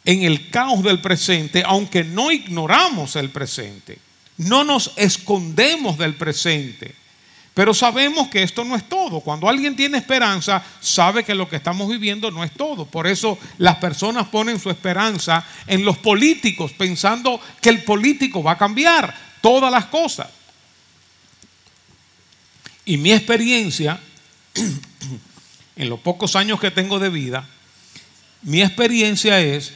en 0.05 0.23
el 0.23 0.49
caos 0.49 0.83
del 0.83 1.01
presente, 1.01 1.61
aunque 1.65 2.05
no 2.05 2.31
ignoramos 2.31 3.17
el 3.17 3.29
presente. 3.29 3.97
No 4.37 4.63
nos 4.63 4.93
escondemos 4.95 5.97
del 5.97 6.15
presente. 6.15 6.95
Pero 7.53 7.73
sabemos 7.73 8.29
que 8.29 8.41
esto 8.41 8.63
no 8.63 8.75
es 8.75 8.89
todo. 8.89 9.21
Cuando 9.21 9.47
alguien 9.47 9.75
tiene 9.75 9.99
esperanza, 9.99 10.63
sabe 10.81 11.23
que 11.23 11.35
lo 11.35 11.47
que 11.47 11.57
estamos 11.57 11.87
viviendo 11.87 12.31
no 12.31 12.43
es 12.43 12.51
todo. 12.51 12.85
Por 12.85 13.05
eso 13.05 13.37
las 13.59 13.75
personas 13.75 14.27
ponen 14.29 14.59
su 14.59 14.71
esperanza 14.71 15.45
en 15.67 15.85
los 15.85 15.97
políticos, 15.99 16.71
pensando 16.73 17.39
que 17.61 17.69
el 17.69 17.83
político 17.83 18.41
va 18.41 18.53
a 18.53 18.57
cambiar 18.57 19.13
todas 19.41 19.71
las 19.71 19.85
cosas. 19.85 20.27
Y 22.85 22.97
mi 22.97 23.11
experiencia, 23.11 23.99
en 25.75 25.89
los 25.89 25.99
pocos 25.99 26.35
años 26.35 26.59
que 26.59 26.71
tengo 26.71 26.97
de 26.97 27.09
vida, 27.09 27.47
mi 28.41 28.61
experiencia 28.63 29.39
es 29.39 29.73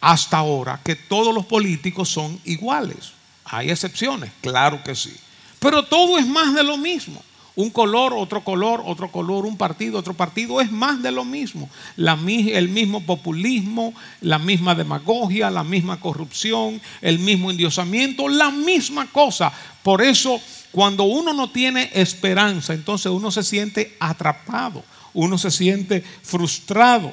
hasta 0.00 0.38
ahora 0.38 0.80
que 0.82 0.96
todos 0.96 1.32
los 1.32 1.46
políticos 1.46 2.08
son 2.08 2.40
iguales. 2.44 3.12
Hay 3.44 3.70
excepciones, 3.70 4.32
claro 4.40 4.82
que 4.82 4.96
sí. 4.96 5.14
Pero 5.60 5.84
todo 5.84 6.18
es 6.18 6.26
más 6.26 6.54
de 6.54 6.64
lo 6.64 6.76
mismo. 6.76 7.22
Un 7.54 7.68
color, 7.68 8.14
otro 8.14 8.42
color, 8.42 8.82
otro 8.86 9.12
color, 9.12 9.44
un 9.44 9.56
partido, 9.56 9.98
otro 9.98 10.14
partido, 10.14 10.60
es 10.60 10.72
más 10.72 11.02
de 11.02 11.12
lo 11.12 11.24
mismo. 11.24 11.68
El 11.96 12.68
mismo 12.68 13.02
populismo, 13.02 13.92
la 14.22 14.38
misma 14.38 14.74
demagogia, 14.74 15.50
la 15.50 15.62
misma 15.62 16.00
corrupción, 16.00 16.80
el 17.02 17.18
mismo 17.18 17.50
endiosamiento, 17.50 18.28
la 18.28 18.50
misma 18.50 19.06
cosa. 19.12 19.52
Por 19.82 20.00
eso 20.00 20.40
cuando 20.72 21.04
uno 21.04 21.32
no 21.34 21.50
tiene 21.50 21.90
esperanza, 21.92 22.72
entonces 22.72 23.12
uno 23.12 23.30
se 23.30 23.42
siente 23.42 23.96
atrapado, 24.00 24.82
uno 25.12 25.36
se 25.36 25.50
siente 25.50 26.02
frustrado. 26.22 27.12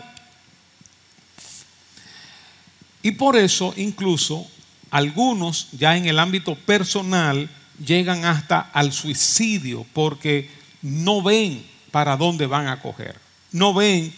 Y 3.01 3.11
por 3.11 3.35
eso 3.35 3.73
incluso 3.75 4.47
algunos 4.91 5.69
ya 5.71 5.97
en 5.97 6.05
el 6.05 6.19
ámbito 6.19 6.55
personal 6.55 7.49
llegan 7.79 8.25
hasta 8.25 8.59
al 8.59 8.91
suicidio 8.91 9.85
porque 9.93 10.49
no 10.81 11.21
ven 11.21 11.65
para 11.91 12.17
dónde 12.17 12.45
van 12.45 12.67
a 12.67 12.81
coger, 12.81 13.15
no 13.51 13.73
ven 13.73 14.13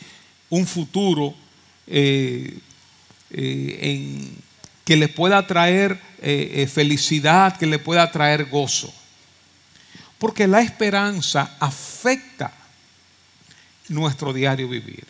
un 0.49 0.65
futuro 0.65 1.33
eh, 1.87 2.59
eh, 3.31 4.31
que 4.83 4.95
les 4.95 5.09
pueda 5.09 5.45
traer 5.45 5.99
eh, 6.21 6.67
felicidad, 6.71 7.57
que 7.57 7.67
le 7.67 7.79
pueda 7.79 8.11
traer 8.11 8.45
gozo. 8.45 8.93
Porque 10.17 10.47
la 10.47 10.61
esperanza 10.61 11.55
afecta 11.59 12.51
nuestro 13.87 14.33
diario 14.33 14.67
vivir. 14.67 15.05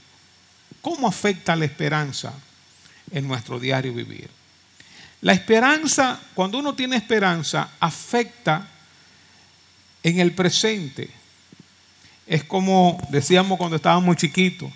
¿Cómo 0.82 1.08
afecta 1.08 1.56
la 1.56 1.66
esperanza 1.66 2.34
en 3.12 3.28
nuestro 3.28 3.60
diario 3.60 3.94
vivir? 3.94 4.30
La 5.22 5.34
esperanza, 5.34 6.20
cuando 6.34 6.58
uno 6.60 6.74
tiene 6.76 6.96
esperanza, 6.96 7.72
afecta 7.80 8.68
en 10.02 10.20
el 10.20 10.32
presente. 10.32 11.10
Es 12.26 12.44
como 12.46 13.02
decíamos 13.10 13.58
cuando 13.58 13.76
estábamos 13.76 14.16
chiquitos, 14.16 14.72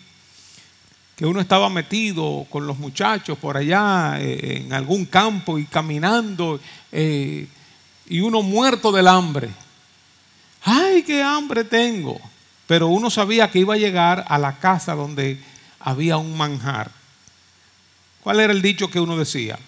que 1.16 1.26
uno 1.26 1.40
estaba 1.40 1.70
metido 1.70 2.46
con 2.50 2.68
los 2.68 2.78
muchachos 2.78 3.38
por 3.38 3.56
allá 3.56 4.18
eh, 4.20 4.64
en 4.66 4.74
algún 4.74 5.06
campo 5.06 5.60
y 5.60 5.66
caminando 5.66 6.60
eh, 6.92 7.48
y 8.08 8.20
uno 8.20 8.42
muerto 8.42 8.92
del 8.92 9.08
hambre. 9.08 9.50
¡Ay, 10.64 11.04
qué 11.04 11.22
hambre 11.22 11.64
tengo! 11.64 12.20
Pero 12.68 12.88
uno 12.88 13.10
sabía 13.10 13.50
que 13.52 13.60
iba 13.60 13.76
a 13.76 13.78
llegar 13.78 14.26
a 14.28 14.38
la 14.38 14.58
casa 14.58 14.96
donde 14.96 15.40
había 15.80 16.18
un 16.18 16.36
manjar. 16.36 16.92
¿Cuál 18.22 18.40
era 18.40 18.52
el 18.52 18.62
dicho 18.62 18.90
que 18.90 19.00
uno 19.00 19.18
decía? 19.18 19.60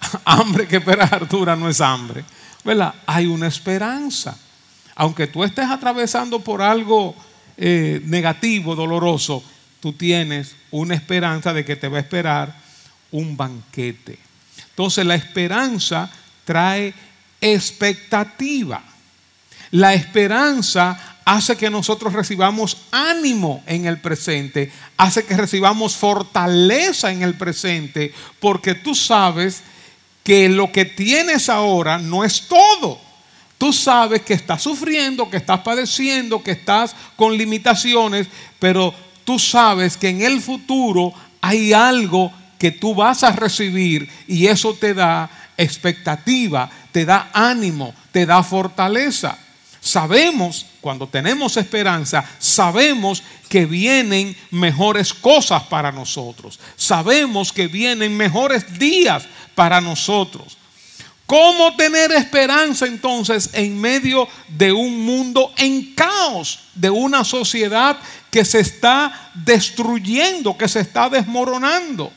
hambre 0.24 0.66
que 0.66 0.76
espera 0.76 1.04
Artura 1.04 1.56
no 1.56 1.68
es 1.68 1.80
hambre. 1.80 2.24
¿Verdad? 2.64 2.94
Hay 3.06 3.26
una 3.26 3.46
esperanza. 3.46 4.36
Aunque 4.94 5.26
tú 5.26 5.44
estés 5.44 5.66
atravesando 5.66 6.40
por 6.40 6.60
algo 6.60 7.14
eh, 7.56 8.00
negativo, 8.04 8.74
doloroso, 8.74 9.42
tú 9.80 9.92
tienes 9.92 10.56
una 10.70 10.94
esperanza 10.94 11.52
de 11.52 11.64
que 11.64 11.76
te 11.76 11.88
va 11.88 11.98
a 11.98 12.00
esperar 12.00 12.54
un 13.12 13.36
banquete. 13.36 14.18
Entonces 14.70 15.06
la 15.06 15.14
esperanza 15.14 16.10
trae 16.44 16.92
expectativa. 17.40 18.82
La 19.70 19.94
esperanza 19.94 21.16
hace 21.24 21.56
que 21.56 21.68
nosotros 21.68 22.12
recibamos 22.14 22.78
ánimo 22.90 23.62
en 23.66 23.84
el 23.86 23.98
presente, 23.98 24.72
hace 24.96 25.24
que 25.24 25.36
recibamos 25.36 25.94
fortaleza 25.94 27.12
en 27.12 27.22
el 27.22 27.34
presente, 27.34 28.14
porque 28.40 28.74
tú 28.74 28.94
sabes 28.94 29.62
que 30.28 30.46
lo 30.50 30.70
que 30.70 30.84
tienes 30.84 31.48
ahora 31.48 31.96
no 31.96 32.22
es 32.22 32.42
todo. 32.42 33.00
Tú 33.56 33.72
sabes 33.72 34.20
que 34.20 34.34
estás 34.34 34.62
sufriendo, 34.62 35.30
que 35.30 35.38
estás 35.38 35.60
padeciendo, 35.60 36.42
que 36.42 36.50
estás 36.50 36.94
con 37.16 37.34
limitaciones, 37.34 38.26
pero 38.58 38.92
tú 39.24 39.38
sabes 39.38 39.96
que 39.96 40.10
en 40.10 40.20
el 40.20 40.42
futuro 40.42 41.14
hay 41.40 41.72
algo 41.72 42.30
que 42.58 42.70
tú 42.70 42.94
vas 42.94 43.24
a 43.24 43.32
recibir 43.32 44.06
y 44.26 44.48
eso 44.48 44.74
te 44.74 44.92
da 44.92 45.30
expectativa, 45.56 46.68
te 46.92 47.06
da 47.06 47.30
ánimo, 47.32 47.94
te 48.12 48.26
da 48.26 48.42
fortaleza. 48.42 49.38
Sabemos, 49.80 50.66
cuando 50.82 51.06
tenemos 51.06 51.56
esperanza, 51.56 52.22
sabemos 52.38 53.22
que 53.48 53.64
vienen 53.64 54.36
mejores 54.50 55.14
cosas 55.14 55.62
para 55.62 55.90
nosotros. 55.90 56.60
Sabemos 56.76 57.50
que 57.50 57.66
vienen 57.66 58.14
mejores 58.14 58.78
días 58.78 59.26
para 59.58 59.80
nosotros. 59.80 60.56
¿Cómo 61.26 61.74
tener 61.74 62.12
esperanza 62.12 62.86
entonces 62.86 63.50
en 63.54 63.76
medio 63.80 64.28
de 64.46 64.70
un 64.70 65.04
mundo 65.04 65.52
en 65.56 65.96
caos, 65.96 66.60
de 66.76 66.88
una 66.88 67.24
sociedad 67.24 67.98
que 68.30 68.44
se 68.44 68.60
está 68.60 69.32
destruyendo, 69.34 70.56
que 70.56 70.68
se 70.68 70.78
está 70.78 71.08
desmoronando? 71.08 72.12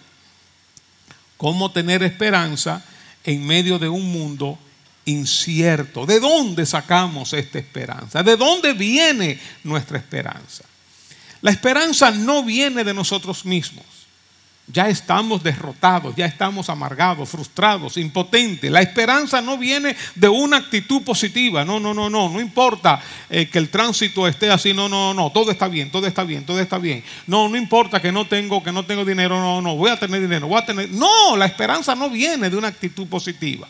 ¿Cómo 1.35 1.71
tener 1.71 2.03
esperanza 2.03 2.83
en 3.23 3.43
medio 3.43 3.79
de 3.79 3.89
un 3.89 4.11
mundo 4.11 4.59
incierto? 5.05 6.05
¿De 6.05 6.19
dónde 6.19 6.63
sacamos 6.67 7.33
esta 7.33 7.57
esperanza? 7.57 8.21
¿De 8.21 8.37
dónde 8.37 8.73
viene 8.73 9.39
nuestra 9.63 9.97
esperanza? 9.97 10.63
La 11.41 11.49
esperanza 11.49 12.11
no 12.11 12.43
viene 12.43 12.83
de 12.83 12.93
nosotros 12.93 13.45
mismos 13.45 14.00
ya 14.67 14.87
estamos 14.87 15.43
derrotados, 15.43 16.15
ya 16.15 16.25
estamos 16.25 16.69
amargados, 16.69 17.29
frustrados, 17.29 17.97
impotentes. 17.97 18.71
La 18.71 18.81
esperanza 18.81 19.41
no 19.41 19.57
viene 19.57 19.95
de 20.15 20.29
una 20.29 20.57
actitud 20.57 21.01
positiva. 21.03 21.65
No, 21.65 21.79
no, 21.79 21.93
no, 21.93 22.09
no. 22.09 22.29
No 22.29 22.39
importa 22.39 23.01
eh, 23.29 23.47
que 23.49 23.57
el 23.57 23.69
tránsito 23.69 24.27
esté 24.27 24.49
así. 24.49 24.73
No, 24.73 24.87
no, 24.87 25.13
no. 25.13 25.31
Todo 25.31 25.51
está 25.51 25.67
bien, 25.67 25.91
todo 25.91 26.07
está 26.07 26.23
bien, 26.23 26.45
todo 26.45 26.59
está 26.59 26.77
bien. 26.77 27.03
No, 27.27 27.49
no 27.49 27.57
importa 27.57 28.01
que 28.01 28.11
no 28.11 28.25
tengo, 28.27 28.63
que 28.63 28.71
no 28.71 28.85
tengo 28.85 29.03
dinero. 29.03 29.39
No, 29.39 29.61
no. 29.61 29.75
Voy 29.75 29.89
a 29.91 29.99
tener 29.99 30.21
dinero. 30.21 30.47
Voy 30.47 30.61
a 30.61 30.65
tener. 30.65 30.89
No, 30.89 31.35
la 31.35 31.45
esperanza 31.45 31.95
no 31.95 32.09
viene 32.09 32.49
de 32.49 32.57
una 32.57 32.69
actitud 32.69 33.07
positiva. 33.07 33.67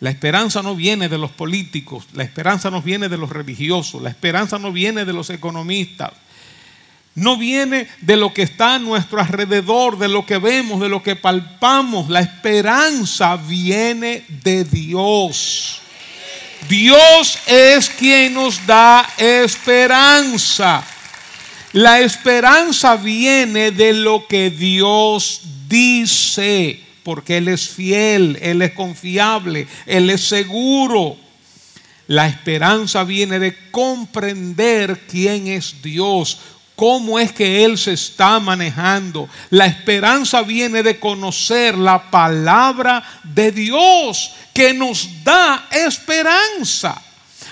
La 0.00 0.10
esperanza 0.10 0.62
no 0.62 0.76
viene 0.76 1.08
de 1.08 1.18
los 1.18 1.32
políticos, 1.32 2.06
la 2.12 2.22
esperanza 2.22 2.70
no 2.70 2.80
viene 2.80 3.08
de 3.08 3.18
los 3.18 3.30
religiosos, 3.30 4.00
la 4.00 4.10
esperanza 4.10 4.56
no 4.56 4.70
viene 4.70 5.04
de 5.04 5.12
los 5.12 5.28
economistas, 5.28 6.12
no 7.18 7.36
viene 7.36 7.88
de 8.00 8.16
lo 8.16 8.32
que 8.32 8.42
está 8.42 8.74
a 8.74 8.78
nuestro 8.78 9.20
alrededor, 9.20 9.98
de 9.98 10.08
lo 10.08 10.24
que 10.24 10.38
vemos, 10.38 10.80
de 10.80 10.88
lo 10.88 11.02
que 11.02 11.16
palpamos. 11.16 12.08
La 12.08 12.20
esperanza 12.20 13.36
viene 13.36 14.24
de 14.28 14.64
Dios. 14.64 15.80
Dios 16.68 17.38
es 17.46 17.88
quien 17.88 18.34
nos 18.34 18.64
da 18.66 19.08
esperanza. 19.18 20.84
La 21.72 22.00
esperanza 22.00 22.96
viene 22.96 23.72
de 23.72 23.92
lo 23.92 24.26
que 24.26 24.50
Dios 24.50 25.42
dice, 25.68 26.80
porque 27.02 27.38
Él 27.38 27.48
es 27.48 27.68
fiel, 27.68 28.38
Él 28.40 28.62
es 28.62 28.72
confiable, 28.72 29.66
Él 29.86 30.08
es 30.08 30.22
seguro. 30.22 31.16
La 32.06 32.26
esperanza 32.26 33.04
viene 33.04 33.38
de 33.38 33.70
comprender 33.70 35.00
quién 35.08 35.48
es 35.48 35.82
Dios, 35.82 36.38
cómo 36.78 37.18
es 37.18 37.32
que 37.32 37.64
Él 37.64 37.76
se 37.76 37.94
está 37.94 38.38
manejando. 38.38 39.28
La 39.50 39.66
esperanza 39.66 40.42
viene 40.42 40.84
de 40.84 41.00
conocer 41.00 41.76
la 41.76 42.08
palabra 42.08 43.02
de 43.24 43.50
Dios 43.50 44.30
que 44.54 44.72
nos 44.72 45.08
da 45.24 45.66
esperanza, 45.72 47.02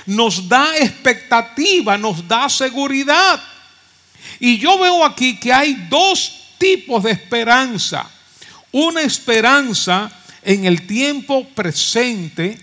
nos 0.07 0.49
da 0.49 0.77
expectativa, 0.79 1.99
nos 1.99 2.29
da 2.29 2.49
seguridad. 2.49 3.43
Y 4.39 4.59
yo 4.59 4.79
veo 4.79 5.05
aquí 5.05 5.41
que 5.41 5.53
hay 5.53 5.75
dos 5.91 6.33
tipos 6.57 7.03
de 7.03 7.11
esperanza. 7.11 8.09
Una 8.71 9.03
esperanza 9.03 10.09
en 10.41 10.67
el 10.67 10.87
tiempo 10.87 11.49
presente, 11.49 12.61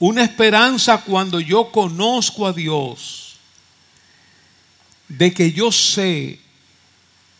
una 0.00 0.24
esperanza 0.24 1.02
cuando 1.02 1.38
yo 1.38 1.70
conozco 1.70 2.48
a 2.48 2.52
Dios 2.52 3.25
de 5.08 5.32
que 5.32 5.52
yo 5.52 5.70
sé 5.70 6.40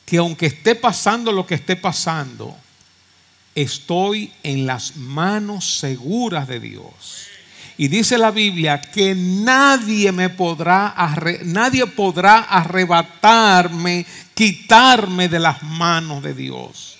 que 0.04 0.18
aunque 0.18 0.46
esté 0.46 0.74
pasando 0.74 1.32
lo 1.32 1.46
que 1.46 1.56
esté 1.56 1.74
pasando, 1.74 2.56
estoy 3.54 4.32
en 4.42 4.66
las 4.66 4.96
manos 4.96 5.78
seguras 5.78 6.46
de 6.46 6.60
Dios. 6.60 7.26
Y 7.78 7.88
dice 7.88 8.16
la 8.16 8.30
Biblia 8.30 8.80
que 8.80 9.14
nadie 9.14 10.12
me 10.12 10.30
podrá, 10.30 10.94
nadie 11.44 11.86
podrá 11.86 12.38
arrebatarme, 12.38 14.06
quitarme 14.34 15.28
de 15.28 15.40
las 15.40 15.62
manos 15.62 16.22
de 16.22 16.32
Dios. 16.32 16.96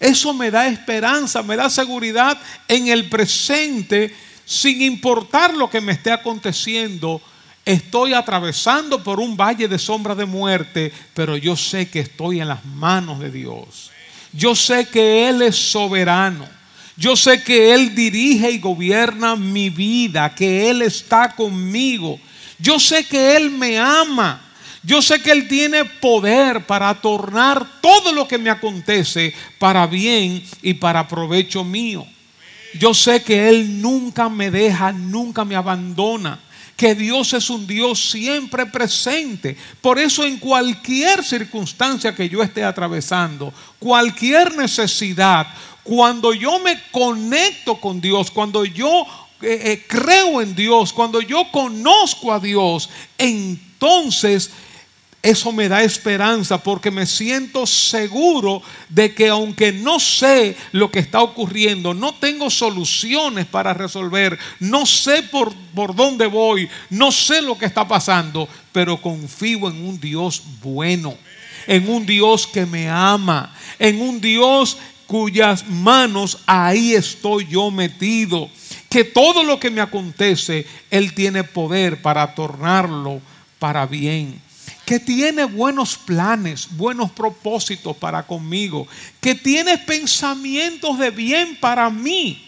Eso 0.00 0.34
me 0.34 0.50
da 0.50 0.68
esperanza, 0.68 1.42
me 1.42 1.56
da 1.56 1.70
seguridad 1.70 2.38
en 2.66 2.88
el 2.88 3.08
presente, 3.08 4.14
sin 4.44 4.82
importar 4.82 5.54
lo 5.54 5.70
que 5.70 5.80
me 5.80 5.92
esté 5.92 6.10
aconteciendo 6.10 7.22
estoy 7.68 8.14
atravesando 8.14 9.04
por 9.04 9.20
un 9.20 9.36
valle 9.36 9.68
de 9.68 9.78
sombra 9.78 10.14
de 10.14 10.24
muerte, 10.24 10.90
pero 11.12 11.36
yo 11.36 11.54
sé 11.54 11.86
que 11.90 12.00
estoy 12.00 12.40
en 12.40 12.48
las 12.48 12.64
manos 12.64 13.20
de 13.20 13.30
Dios. 13.30 13.90
Yo 14.32 14.54
sé 14.54 14.86
que 14.86 15.28
Él 15.28 15.42
es 15.42 15.56
soberano. 15.56 16.48
Yo 16.96 17.14
sé 17.14 17.44
que 17.44 17.74
Él 17.74 17.94
dirige 17.94 18.50
y 18.50 18.58
gobierna 18.58 19.36
mi 19.36 19.68
vida, 19.68 20.34
que 20.34 20.70
Él 20.70 20.80
está 20.80 21.36
conmigo. 21.36 22.18
Yo 22.58 22.80
sé 22.80 23.04
que 23.04 23.36
Él 23.36 23.50
me 23.50 23.78
ama. 23.78 24.40
Yo 24.82 25.02
sé 25.02 25.20
que 25.20 25.30
Él 25.30 25.46
tiene 25.46 25.84
poder 25.84 26.64
para 26.64 26.94
tornar 26.94 27.66
todo 27.82 28.12
lo 28.12 28.26
que 28.26 28.38
me 28.38 28.48
acontece 28.48 29.34
para 29.58 29.86
bien 29.86 30.42
y 30.62 30.72
para 30.72 31.06
provecho 31.06 31.64
mío. 31.64 32.06
Yo 32.78 32.94
sé 32.94 33.22
que 33.22 33.50
Él 33.50 33.82
nunca 33.82 34.30
me 34.30 34.50
deja, 34.50 34.90
nunca 34.90 35.44
me 35.44 35.54
abandona 35.54 36.40
que 36.78 36.94
Dios 36.94 37.32
es 37.32 37.50
un 37.50 37.66
Dios 37.66 38.12
siempre 38.12 38.64
presente. 38.64 39.56
Por 39.82 39.98
eso 39.98 40.24
en 40.24 40.38
cualquier 40.38 41.24
circunstancia 41.24 42.14
que 42.14 42.28
yo 42.28 42.40
esté 42.40 42.62
atravesando, 42.62 43.52
cualquier 43.80 44.56
necesidad, 44.56 45.48
cuando 45.82 46.32
yo 46.32 46.60
me 46.60 46.80
conecto 46.92 47.80
con 47.80 48.00
Dios, 48.00 48.30
cuando 48.30 48.64
yo 48.64 49.04
eh, 49.42 49.60
eh, 49.64 49.84
creo 49.88 50.40
en 50.40 50.54
Dios, 50.54 50.92
cuando 50.92 51.20
yo 51.20 51.50
conozco 51.50 52.32
a 52.32 52.38
Dios, 52.38 52.88
entonces 53.18 54.48
eso 55.22 55.50
me 55.50 55.68
da 55.68 55.82
esperanza 55.82 56.62
porque 56.62 56.92
me 56.92 57.04
siento 57.04 57.66
seguro 57.66 58.62
de 58.88 59.14
que 59.14 59.28
aunque 59.28 59.72
no 59.72 59.98
sé 59.98 60.56
lo 60.70 60.92
que 60.92 61.00
está 61.00 61.20
ocurriendo, 61.22 61.92
no 61.92 62.14
tengo 62.14 62.50
soluciones 62.50 63.44
para 63.46 63.74
resolver, 63.74 64.38
no 64.60 64.86
sé 64.86 65.24
por, 65.24 65.52
por 65.74 65.94
dónde 65.96 66.26
voy, 66.26 66.68
no 66.90 67.10
sé 67.10 67.42
lo 67.42 67.58
que 67.58 67.66
está 67.66 67.86
pasando, 67.86 68.48
pero 68.70 69.02
confío 69.02 69.68
en 69.68 69.84
un 69.84 69.98
Dios 69.98 70.40
bueno, 70.62 71.16
en 71.66 71.90
un 71.90 72.06
Dios 72.06 72.46
que 72.46 72.64
me 72.64 72.88
ama, 72.88 73.52
en 73.80 74.00
un 74.00 74.20
Dios 74.20 74.78
cuyas 75.08 75.66
manos 75.66 76.38
ahí 76.46 76.94
estoy 76.94 77.48
yo 77.48 77.72
metido, 77.72 78.48
que 78.88 79.02
todo 79.02 79.42
lo 79.42 79.58
que 79.58 79.70
me 79.70 79.80
acontece, 79.80 80.64
Él 80.90 81.12
tiene 81.12 81.42
poder 81.42 82.00
para 82.02 82.36
tornarlo 82.36 83.20
para 83.58 83.84
bien 83.84 84.47
que 84.88 84.98
tiene 84.98 85.44
buenos 85.44 85.98
planes, 85.98 86.66
buenos 86.70 87.10
propósitos 87.10 87.94
para 87.98 88.26
conmigo, 88.26 88.88
que 89.20 89.34
tiene 89.34 89.76
pensamientos 89.76 90.98
de 90.98 91.10
bien 91.10 91.56
para 91.56 91.90
mí. 91.90 92.42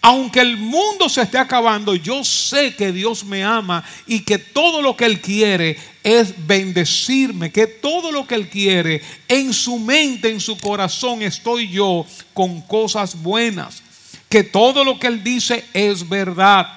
Aunque 0.00 0.40
el 0.40 0.56
mundo 0.56 1.10
se 1.10 1.20
esté 1.20 1.36
acabando, 1.36 1.94
yo 1.94 2.24
sé 2.24 2.74
que 2.74 2.92
Dios 2.92 3.24
me 3.24 3.44
ama 3.44 3.84
y 4.06 4.20
que 4.20 4.38
todo 4.38 4.80
lo 4.80 4.96
que 4.96 5.04
Él 5.04 5.20
quiere 5.20 5.76
es 6.02 6.34
bendecirme, 6.46 7.52
que 7.52 7.66
todo 7.66 8.10
lo 8.10 8.26
que 8.26 8.36
Él 8.36 8.48
quiere 8.48 9.02
en 9.28 9.52
su 9.52 9.78
mente, 9.78 10.30
en 10.30 10.40
su 10.40 10.56
corazón, 10.56 11.20
estoy 11.20 11.68
yo 11.68 12.06
con 12.32 12.62
cosas 12.62 13.20
buenas, 13.22 13.82
que 14.30 14.42
todo 14.42 14.82
lo 14.82 14.98
que 14.98 15.08
Él 15.08 15.22
dice 15.22 15.62
es 15.74 16.08
verdad 16.08 16.68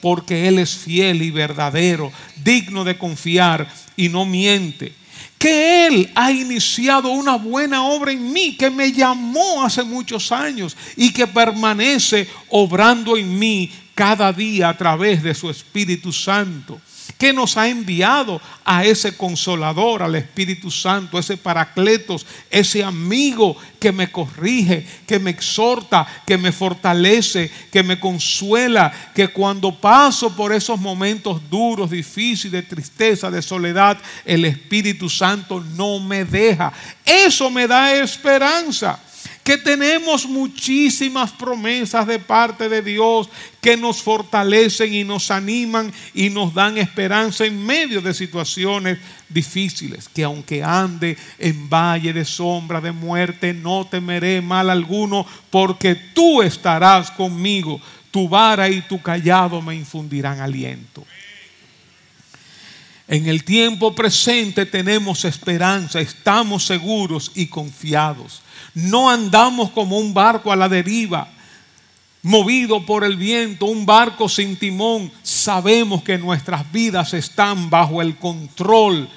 porque 0.00 0.46
Él 0.46 0.58
es 0.60 0.76
fiel 0.76 1.22
y 1.22 1.32
verdadero, 1.32 2.12
digno 2.36 2.84
de 2.84 2.96
confiar 2.96 3.68
y 3.96 4.08
no 4.08 4.24
miente. 4.24 4.92
Que 5.38 5.86
Él 5.86 6.10
ha 6.14 6.30
iniciado 6.30 7.10
una 7.10 7.36
buena 7.36 7.84
obra 7.84 8.12
en 8.12 8.32
mí, 8.32 8.56
que 8.56 8.70
me 8.70 8.92
llamó 8.92 9.64
hace 9.64 9.82
muchos 9.82 10.30
años 10.30 10.76
y 10.96 11.12
que 11.12 11.26
permanece 11.26 12.28
obrando 12.48 13.16
en 13.16 13.38
mí 13.38 13.70
cada 13.94 14.32
día 14.32 14.68
a 14.68 14.76
través 14.76 15.22
de 15.22 15.34
su 15.34 15.50
Espíritu 15.50 16.12
Santo 16.12 16.80
que 17.22 17.32
nos 17.32 17.56
ha 17.56 17.68
enviado 17.68 18.40
a 18.64 18.84
ese 18.84 19.16
consolador, 19.16 20.02
al 20.02 20.16
Espíritu 20.16 20.72
Santo, 20.72 21.20
ese 21.20 21.36
paracletos, 21.36 22.26
ese 22.50 22.82
amigo 22.82 23.56
que 23.78 23.92
me 23.92 24.10
corrige, 24.10 24.84
que 25.06 25.20
me 25.20 25.30
exhorta, 25.30 26.04
que 26.26 26.36
me 26.36 26.50
fortalece, 26.50 27.48
que 27.70 27.84
me 27.84 28.00
consuela, 28.00 28.92
que 29.14 29.28
cuando 29.28 29.72
paso 29.72 30.34
por 30.34 30.52
esos 30.52 30.80
momentos 30.80 31.40
duros, 31.48 31.92
difíciles, 31.92 32.50
de 32.50 32.62
tristeza, 32.62 33.30
de 33.30 33.40
soledad, 33.40 33.98
el 34.24 34.44
Espíritu 34.44 35.08
Santo 35.08 35.64
no 35.76 36.00
me 36.00 36.24
deja. 36.24 36.72
Eso 37.06 37.50
me 37.50 37.68
da 37.68 37.94
esperanza 37.94 38.98
que 39.44 39.58
tenemos 39.58 40.26
muchísimas 40.26 41.32
promesas 41.32 42.06
de 42.06 42.18
parte 42.18 42.68
de 42.68 42.80
Dios 42.80 43.28
que 43.60 43.76
nos 43.76 44.00
fortalecen 44.00 44.94
y 44.94 45.02
nos 45.02 45.30
animan 45.30 45.92
y 46.14 46.30
nos 46.30 46.54
dan 46.54 46.78
esperanza 46.78 47.44
en 47.44 47.64
medio 47.64 48.00
de 48.00 48.14
situaciones 48.14 48.98
difíciles, 49.28 50.08
que 50.08 50.22
aunque 50.22 50.62
ande 50.62 51.16
en 51.38 51.68
valle 51.68 52.12
de 52.12 52.24
sombra 52.24 52.80
de 52.80 52.92
muerte, 52.92 53.52
no 53.52 53.86
temeré 53.86 54.40
mal 54.40 54.70
alguno, 54.70 55.26
porque 55.50 55.94
tú 55.94 56.40
estarás 56.42 57.10
conmigo, 57.10 57.80
tu 58.10 58.28
vara 58.28 58.68
y 58.68 58.82
tu 58.82 59.02
callado 59.02 59.60
me 59.60 59.74
infundirán 59.74 60.40
aliento. 60.40 61.04
En 63.08 63.26
el 63.26 63.42
tiempo 63.42 63.94
presente 63.94 64.66
tenemos 64.66 65.24
esperanza, 65.24 66.00
estamos 66.00 66.64
seguros 66.64 67.32
y 67.34 67.46
confiados. 67.46 68.41
No 68.74 69.10
andamos 69.10 69.70
como 69.70 69.98
un 69.98 70.14
barco 70.14 70.52
a 70.52 70.56
la 70.56 70.68
deriva, 70.68 71.28
movido 72.22 72.86
por 72.86 73.04
el 73.04 73.16
viento, 73.16 73.66
un 73.66 73.84
barco 73.84 74.28
sin 74.28 74.56
timón. 74.56 75.12
Sabemos 75.22 76.02
que 76.02 76.18
nuestras 76.18 76.70
vidas 76.72 77.14
están 77.14 77.68
bajo 77.68 78.00
el 78.00 78.16
control 78.16 79.08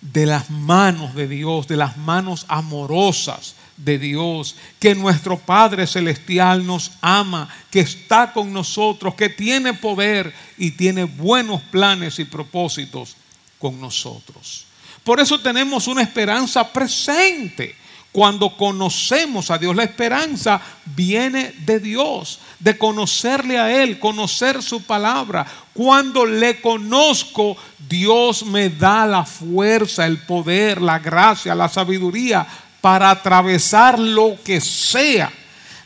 de 0.00 0.26
las 0.26 0.50
manos 0.50 1.14
de 1.14 1.28
Dios, 1.28 1.66
de 1.66 1.76
las 1.76 1.96
manos 1.96 2.46
amorosas 2.48 3.54
de 3.76 3.98
Dios, 3.98 4.56
que 4.78 4.94
nuestro 4.94 5.38
Padre 5.38 5.86
Celestial 5.86 6.66
nos 6.66 6.92
ama, 7.00 7.48
que 7.70 7.80
está 7.80 8.32
con 8.32 8.52
nosotros, 8.52 9.14
que 9.14 9.28
tiene 9.28 9.74
poder 9.74 10.34
y 10.58 10.72
tiene 10.72 11.04
buenos 11.04 11.62
planes 11.62 12.18
y 12.18 12.24
propósitos 12.24 13.16
con 13.58 13.80
nosotros. 13.80 14.66
Por 15.02 15.20
eso 15.20 15.40
tenemos 15.40 15.86
una 15.86 16.02
esperanza 16.02 16.70
presente. 16.70 17.74
Cuando 18.12 18.56
conocemos 18.56 19.50
a 19.50 19.58
Dios, 19.58 19.76
la 19.76 19.84
esperanza 19.84 20.60
viene 20.84 21.54
de 21.64 21.78
Dios, 21.78 22.40
de 22.58 22.76
conocerle 22.76 23.58
a 23.58 23.82
Él, 23.82 24.00
conocer 24.00 24.62
su 24.62 24.82
palabra. 24.82 25.46
Cuando 25.72 26.26
le 26.26 26.60
conozco, 26.60 27.56
Dios 27.88 28.44
me 28.44 28.68
da 28.68 29.06
la 29.06 29.24
fuerza, 29.24 30.06
el 30.06 30.18
poder, 30.18 30.82
la 30.82 30.98
gracia, 30.98 31.54
la 31.54 31.68
sabiduría 31.68 32.46
para 32.80 33.10
atravesar 33.10 33.98
lo 33.98 34.36
que 34.42 34.60
sea. 34.60 35.32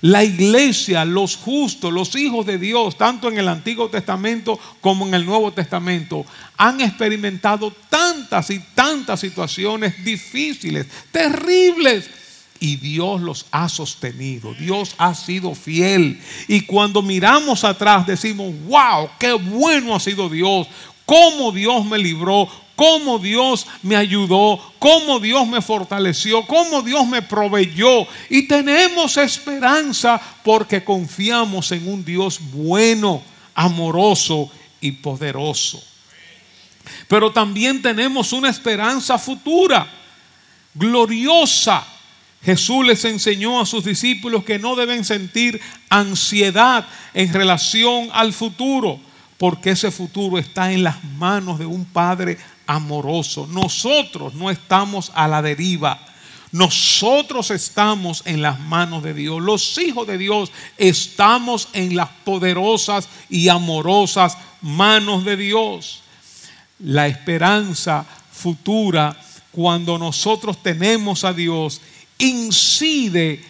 La 0.04 0.22
iglesia, 0.22 1.06
los 1.06 1.34
justos, 1.34 1.90
los 1.90 2.14
hijos 2.14 2.44
de 2.44 2.58
Dios, 2.58 2.98
tanto 2.98 3.28
en 3.28 3.38
el 3.38 3.48
Antiguo 3.48 3.88
Testamento 3.88 4.60
como 4.82 5.06
en 5.06 5.14
el 5.14 5.24
Nuevo 5.24 5.50
Testamento, 5.50 6.26
han 6.58 6.82
experimentado 6.82 7.72
tantas 7.88 8.50
y 8.50 8.58
tantas 8.74 9.20
situaciones 9.20 10.04
difíciles, 10.04 10.86
terribles. 11.10 12.10
Y 12.60 12.76
Dios 12.76 13.22
los 13.22 13.46
ha 13.50 13.66
sostenido, 13.70 14.52
Dios 14.52 14.94
ha 14.98 15.14
sido 15.14 15.54
fiel. 15.54 16.20
Y 16.48 16.60
cuando 16.66 17.00
miramos 17.00 17.64
atrás 17.64 18.06
decimos, 18.06 18.52
wow, 18.66 19.08
qué 19.18 19.32
bueno 19.32 19.96
ha 19.96 20.00
sido 20.00 20.28
Dios, 20.28 20.66
cómo 21.06 21.50
Dios 21.50 21.82
me 21.86 21.96
libró, 21.96 22.46
cómo 22.76 23.18
Dios 23.18 23.66
me 23.82 23.96
ayudó, 23.96 24.60
cómo 24.78 25.20
Dios 25.20 25.46
me 25.46 25.62
fortaleció, 25.62 26.46
cómo 26.46 26.82
Dios 26.82 27.06
me 27.06 27.22
proveyó. 27.22 28.06
Y 28.28 28.46
tenemos 28.48 29.16
esperanza 29.16 30.20
porque 30.42 30.84
confiamos 30.84 31.70
en 31.72 31.88
un 31.88 32.04
Dios 32.04 32.38
bueno, 32.52 33.22
amoroso 33.54 34.50
y 34.80 34.92
poderoso. 34.92 35.82
Pero 37.08 37.32
también 37.32 37.80
tenemos 37.80 38.32
una 38.32 38.50
esperanza 38.50 39.18
futura, 39.18 39.86
gloriosa. 40.74 41.86
Jesús 42.42 42.84
les 42.84 43.04
enseñó 43.06 43.60
a 43.60 43.66
sus 43.66 43.84
discípulos 43.84 44.44
que 44.44 44.58
no 44.58 44.76
deben 44.76 45.04
sentir 45.04 45.60
ansiedad 45.88 46.86
en 47.14 47.32
relación 47.32 48.10
al 48.12 48.34
futuro, 48.34 49.00
porque 49.38 49.70
ese 49.70 49.90
futuro 49.90 50.38
está 50.38 50.70
en 50.70 50.84
las 50.84 51.02
manos 51.04 51.58
de 51.58 51.64
un 51.64 51.86
Padre 51.86 52.38
amoroso. 52.66 53.46
Nosotros 53.46 54.34
no 54.34 54.50
estamos 54.50 55.12
a 55.14 55.28
la 55.28 55.42
deriva. 55.42 56.00
Nosotros 56.52 57.50
estamos 57.50 58.22
en 58.26 58.40
las 58.40 58.60
manos 58.60 59.02
de 59.02 59.12
Dios. 59.12 59.42
Los 59.42 59.76
hijos 59.78 60.06
de 60.06 60.18
Dios 60.18 60.52
estamos 60.76 61.68
en 61.72 61.96
las 61.96 62.10
poderosas 62.24 63.08
y 63.28 63.48
amorosas 63.48 64.38
manos 64.60 65.24
de 65.24 65.36
Dios. 65.36 66.02
La 66.78 67.08
esperanza 67.08 68.04
futura, 68.30 69.16
cuando 69.50 69.98
nosotros 69.98 70.62
tenemos 70.62 71.24
a 71.24 71.32
Dios, 71.32 71.80
incide 72.18 73.42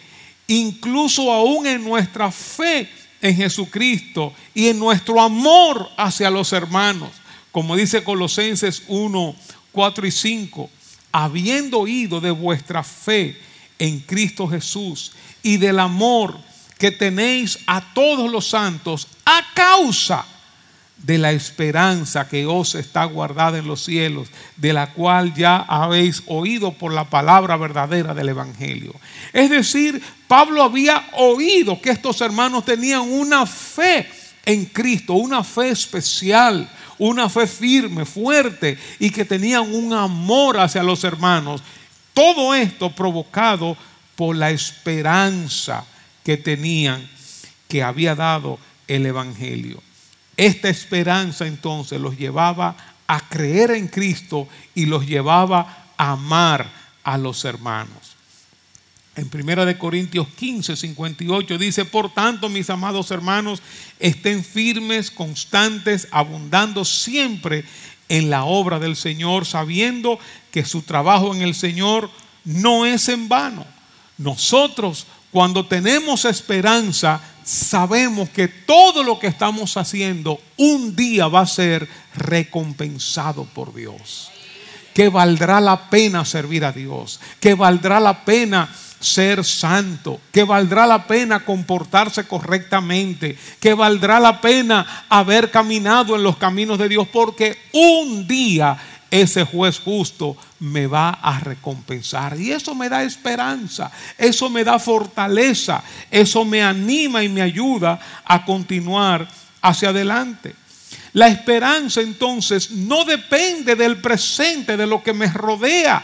incluso 0.47 1.31
aún 1.31 1.67
en 1.67 1.83
nuestra 1.83 2.31
fe 2.31 2.89
en 3.21 3.35
Jesucristo 3.35 4.33
y 4.53 4.67
en 4.67 4.79
nuestro 4.79 5.19
amor 5.19 5.89
hacia 5.97 6.29
los 6.29 6.53
hermanos. 6.53 7.09
Como 7.55 7.77
dice 7.77 8.03
Colosenses 8.03 8.83
1, 8.89 9.35
4 9.71 10.07
y 10.07 10.11
5, 10.11 10.69
habiendo 11.13 11.79
oído 11.79 12.19
de 12.19 12.29
vuestra 12.29 12.83
fe 12.83 13.39
en 13.79 14.01
Cristo 14.01 14.45
Jesús 14.45 15.13
y 15.41 15.55
del 15.55 15.79
amor 15.79 16.37
que 16.77 16.91
tenéis 16.91 17.59
a 17.65 17.93
todos 17.93 18.29
los 18.29 18.49
santos 18.49 19.07
a 19.23 19.41
causa 19.53 20.25
de 20.97 21.17
la 21.17 21.31
esperanza 21.31 22.27
que 22.27 22.45
os 22.45 22.75
está 22.75 23.05
guardada 23.05 23.57
en 23.57 23.67
los 23.67 23.85
cielos, 23.85 24.27
de 24.57 24.73
la 24.73 24.91
cual 24.91 25.33
ya 25.33 25.59
habéis 25.59 26.23
oído 26.25 26.73
por 26.73 26.91
la 26.91 27.09
palabra 27.09 27.55
verdadera 27.55 28.13
del 28.13 28.27
Evangelio. 28.27 28.93
Es 29.31 29.49
decir, 29.49 30.03
Pablo 30.27 30.61
había 30.61 31.07
oído 31.13 31.79
que 31.81 31.91
estos 31.91 32.19
hermanos 32.19 32.65
tenían 32.65 33.03
una 33.03 33.45
fe 33.45 34.09
en 34.45 34.65
Cristo, 34.65 35.13
una 35.13 35.41
fe 35.41 35.69
especial, 35.69 36.69
una 36.97 37.29
fe 37.29 37.47
firme, 37.47 38.05
fuerte, 38.05 38.77
y 38.99 39.09
que 39.09 39.25
tenían 39.25 39.73
un 39.73 39.93
amor 39.93 40.59
hacia 40.59 40.83
los 40.83 41.03
hermanos. 41.03 41.61
Todo 42.13 42.53
esto 42.53 42.95
provocado 42.95 43.77
por 44.15 44.35
la 44.35 44.51
esperanza 44.51 45.85
que 46.23 46.37
tenían 46.37 47.07
que 47.67 47.83
había 47.83 48.15
dado 48.15 48.59
el 48.87 49.05
Evangelio. 49.05 49.81
Esta 50.37 50.69
esperanza 50.69 51.47
entonces 51.47 51.99
los 51.99 52.17
llevaba 52.17 52.75
a 53.07 53.29
creer 53.29 53.71
en 53.71 53.87
Cristo 53.87 54.47
y 54.73 54.85
los 54.85 55.05
llevaba 55.05 55.91
a 55.97 56.11
amar 56.11 56.69
a 57.03 57.17
los 57.17 57.45
hermanos. 57.45 58.14
En 59.15 59.29
1 59.33 59.77
Corintios 59.77 60.27
15, 60.27 60.75
58 60.75 61.57
dice, 61.57 61.85
por 61.85 62.13
tanto, 62.13 62.49
mis 62.49 62.69
amados 62.69 63.11
hermanos, 63.11 63.61
estén 63.97 64.43
firmes, 64.43 65.09
constantes, 65.09 66.07
abundando 66.11 66.83
siempre 66.83 67.63
en 68.09 68.29
la 68.29 68.43
obra 68.43 68.77
del 68.77 68.97
Señor, 68.97 69.45
sabiendo 69.45 70.19
que 70.51 70.65
su 70.65 70.81
trabajo 70.81 71.33
en 71.33 71.41
el 71.41 71.55
Señor 71.55 72.09
no 72.43 72.85
es 72.85 73.07
en 73.07 73.29
vano. 73.29 73.65
Nosotros, 74.17 75.07
cuando 75.31 75.65
tenemos 75.65 76.25
esperanza, 76.25 77.21
sabemos 77.45 78.29
que 78.29 78.49
todo 78.49 79.01
lo 79.01 79.17
que 79.17 79.27
estamos 79.27 79.77
haciendo 79.77 80.39
un 80.57 80.93
día 80.93 81.27
va 81.27 81.41
a 81.41 81.47
ser 81.47 81.87
recompensado 82.15 83.45
por 83.45 83.73
Dios. 83.73 84.29
Que 84.93 85.09
valdrá 85.09 85.59
la 85.61 85.89
pena 85.89 86.25
servir 86.25 86.65
a 86.65 86.71
Dios. 86.71 87.19
Que 87.39 87.53
valdrá 87.53 87.99
la 87.99 88.23
pena 88.23 88.69
ser 88.99 89.43
santo, 89.43 90.19
que 90.31 90.43
valdrá 90.43 90.85
la 90.87 91.05
pena 91.05 91.45
comportarse 91.45 92.27
correctamente, 92.27 93.37
que 93.59 93.73
valdrá 93.73 94.19
la 94.19 94.41
pena 94.41 95.05
haber 95.09 95.51
caminado 95.51 96.15
en 96.15 96.23
los 96.23 96.37
caminos 96.37 96.79
de 96.79 96.89
Dios, 96.89 97.07
porque 97.11 97.57
un 97.73 98.27
día 98.27 98.77
ese 99.11 99.45
juez 99.45 99.79
justo 99.79 100.35
me 100.59 100.87
va 100.87 101.09
a 101.09 101.39
recompensar. 101.39 102.39
Y 102.39 102.51
eso 102.51 102.75
me 102.75 102.89
da 102.89 103.03
esperanza, 103.03 103.91
eso 104.17 104.49
me 104.49 104.63
da 104.63 104.79
fortaleza, 104.79 105.83
eso 106.09 106.43
me 106.43 106.63
anima 106.63 107.23
y 107.23 107.29
me 107.29 107.41
ayuda 107.41 107.99
a 108.25 108.43
continuar 108.43 109.27
hacia 109.61 109.89
adelante. 109.89 110.55
La 111.13 111.27
esperanza 111.27 112.01
entonces 112.01 112.71
no 112.71 113.05
depende 113.05 113.75
del 113.75 113.97
presente, 113.97 114.75
de 114.75 114.85
lo 114.85 115.01
que 115.01 115.13
me 115.13 115.27
rodea. 115.27 116.03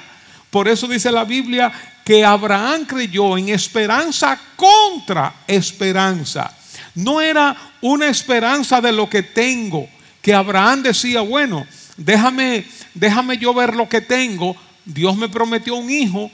Por 0.49 0.67
eso 0.67 0.88
dice 0.88 1.12
la 1.12 1.25
Biblia 1.25 1.71
que 2.03 2.25
Abraham 2.25 2.85
creyó 2.85 3.37
en 3.37 3.49
esperanza 3.49 4.39
contra 4.55 5.43
esperanza. 5.47 6.55
No 6.95 7.21
era 7.21 7.55
una 7.81 8.07
esperanza 8.07 8.81
de 8.81 8.91
lo 8.91 9.09
que 9.09 9.23
tengo, 9.23 9.87
que 10.21 10.33
Abraham 10.33 10.83
decía, 10.83 11.21
bueno, 11.21 11.65
déjame 11.97 12.65
déjame 12.93 13.37
yo 13.37 13.53
ver 13.53 13.75
lo 13.75 13.87
que 13.87 14.01
tengo. 14.01 14.55
Dios 14.85 15.15
me 15.15 15.29
prometió 15.29 15.75
un 15.75 15.89
hijo, 15.89 16.31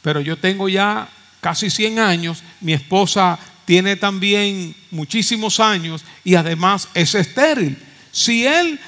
pero 0.00 0.20
yo 0.20 0.38
tengo 0.38 0.68
ya 0.68 1.08
casi 1.40 1.70
100 1.70 1.98
años, 1.98 2.42
mi 2.60 2.72
esposa 2.72 3.38
tiene 3.64 3.96
también 3.96 4.74
muchísimos 4.90 5.60
años 5.60 6.04
y 6.24 6.34
además 6.34 6.88
es 6.94 7.14
estéril. 7.14 7.76
Si 8.10 8.46
él 8.46 8.78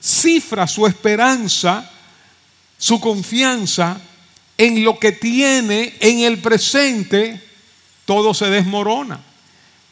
cifra 0.00 0.66
su 0.66 0.86
esperanza, 0.86 1.90
su 2.78 3.00
confianza 3.00 4.00
en 4.58 4.84
lo 4.84 4.98
que 4.98 5.12
tiene 5.12 5.94
en 6.00 6.20
el 6.20 6.38
presente, 6.38 7.40
todo 8.04 8.34
se 8.34 8.50
desmorona. 8.50 9.20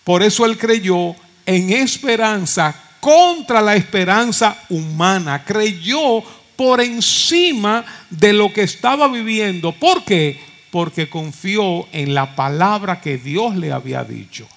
Por 0.02 0.22
eso 0.22 0.44
él 0.44 0.58
creyó 0.58 1.14
en 1.46 1.72
esperanza 1.72 2.74
contra 3.00 3.60
la 3.62 3.76
esperanza 3.76 4.56
humana. 4.68 5.44
Creyó 5.44 6.22
por 6.56 6.80
encima 6.80 7.84
de 8.10 8.32
lo 8.32 8.52
que 8.52 8.62
estaba 8.62 9.06
viviendo. 9.08 9.72
¿Por 9.72 10.04
qué? 10.04 10.40
Porque 10.70 11.08
confió 11.08 11.86
en 11.92 12.14
la 12.14 12.34
palabra 12.34 13.00
que 13.00 13.18
Dios 13.18 13.54
le 13.54 13.72
había 13.72 14.02
dicho. 14.02 14.48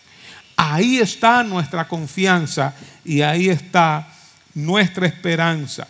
Ahí 0.55 0.97
está 0.97 1.43
nuestra 1.43 1.87
confianza 1.87 2.73
y 3.05 3.21
ahí 3.21 3.49
está 3.49 4.11
nuestra 4.55 5.05
esperanza. 5.05 5.87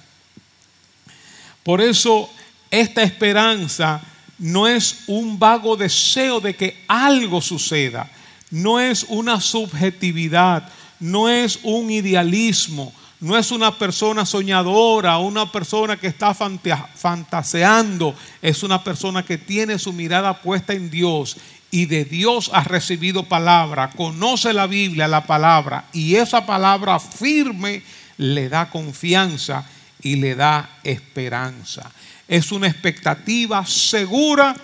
Por 1.64 1.82
eso 1.82 2.30
esta 2.70 3.02
esperanza 3.04 4.02
no 4.40 4.68
es 4.68 5.04
un 5.08 5.38
vago 5.38 5.76
deseo 5.76 6.40
de 6.40 6.56
que 6.56 6.84
algo 6.88 7.42
suceda, 7.42 8.10
no 8.52 8.80
es 8.80 9.06
una 9.10 9.40
subjetividad, 9.40 10.68
no 11.00 11.30
es 11.30 11.60
un 11.64 11.92
idealismo, 11.92 12.94
no 13.20 13.38
es 13.38 13.52
una 13.52 13.78
persona 13.78 14.26
soñadora, 14.26 15.18
una 15.18 15.52
persona 15.52 15.98
que 15.98 16.08
está 16.08 16.34
fantaseando, 16.34 18.16
es 18.42 18.64
una 18.64 18.84
persona 18.84 19.24
que 19.24 19.38
tiene 19.38 19.78
su 19.78 19.92
mirada 19.92 20.42
puesta 20.42 20.74
en 20.74 20.90
Dios 20.90 21.38
y 21.72 21.86
de 21.86 22.06
Dios 22.06 22.50
ha 22.54 22.64
recibido 22.64 23.24
palabra, 23.24 23.92
conoce 23.92 24.54
la 24.54 24.68
Biblia, 24.68 25.08
la 25.08 25.26
palabra, 25.26 25.86
y 25.94 26.16
esa 26.16 26.46
palabra 26.46 27.00
firme 27.00 27.84
le 28.18 28.50
da 28.50 28.70
confianza 28.70 29.66
y 30.02 30.16
le 30.16 30.36
da 30.36 30.80
esperanza. 30.84 31.92
Es 32.30 32.54
una 32.54 32.68
expectativa 32.68 33.66
segura 33.66 34.56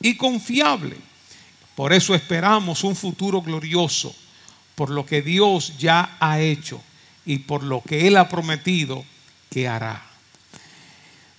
y 0.00 0.16
confiable. 0.16 0.96
Por 1.74 1.92
eso 1.92 2.14
esperamos 2.14 2.84
un 2.84 2.94
futuro 2.94 3.42
glorioso, 3.42 4.14
por 4.74 4.90
lo 4.90 5.04
que 5.04 5.22
Dios 5.22 5.76
ya 5.78 6.16
ha 6.20 6.38
hecho 6.38 6.80
y 7.24 7.38
por 7.38 7.62
lo 7.62 7.82
que 7.82 8.06
Él 8.06 8.18
ha 8.18 8.28
prometido 8.28 9.04
que 9.50 9.66
hará. 9.66 10.04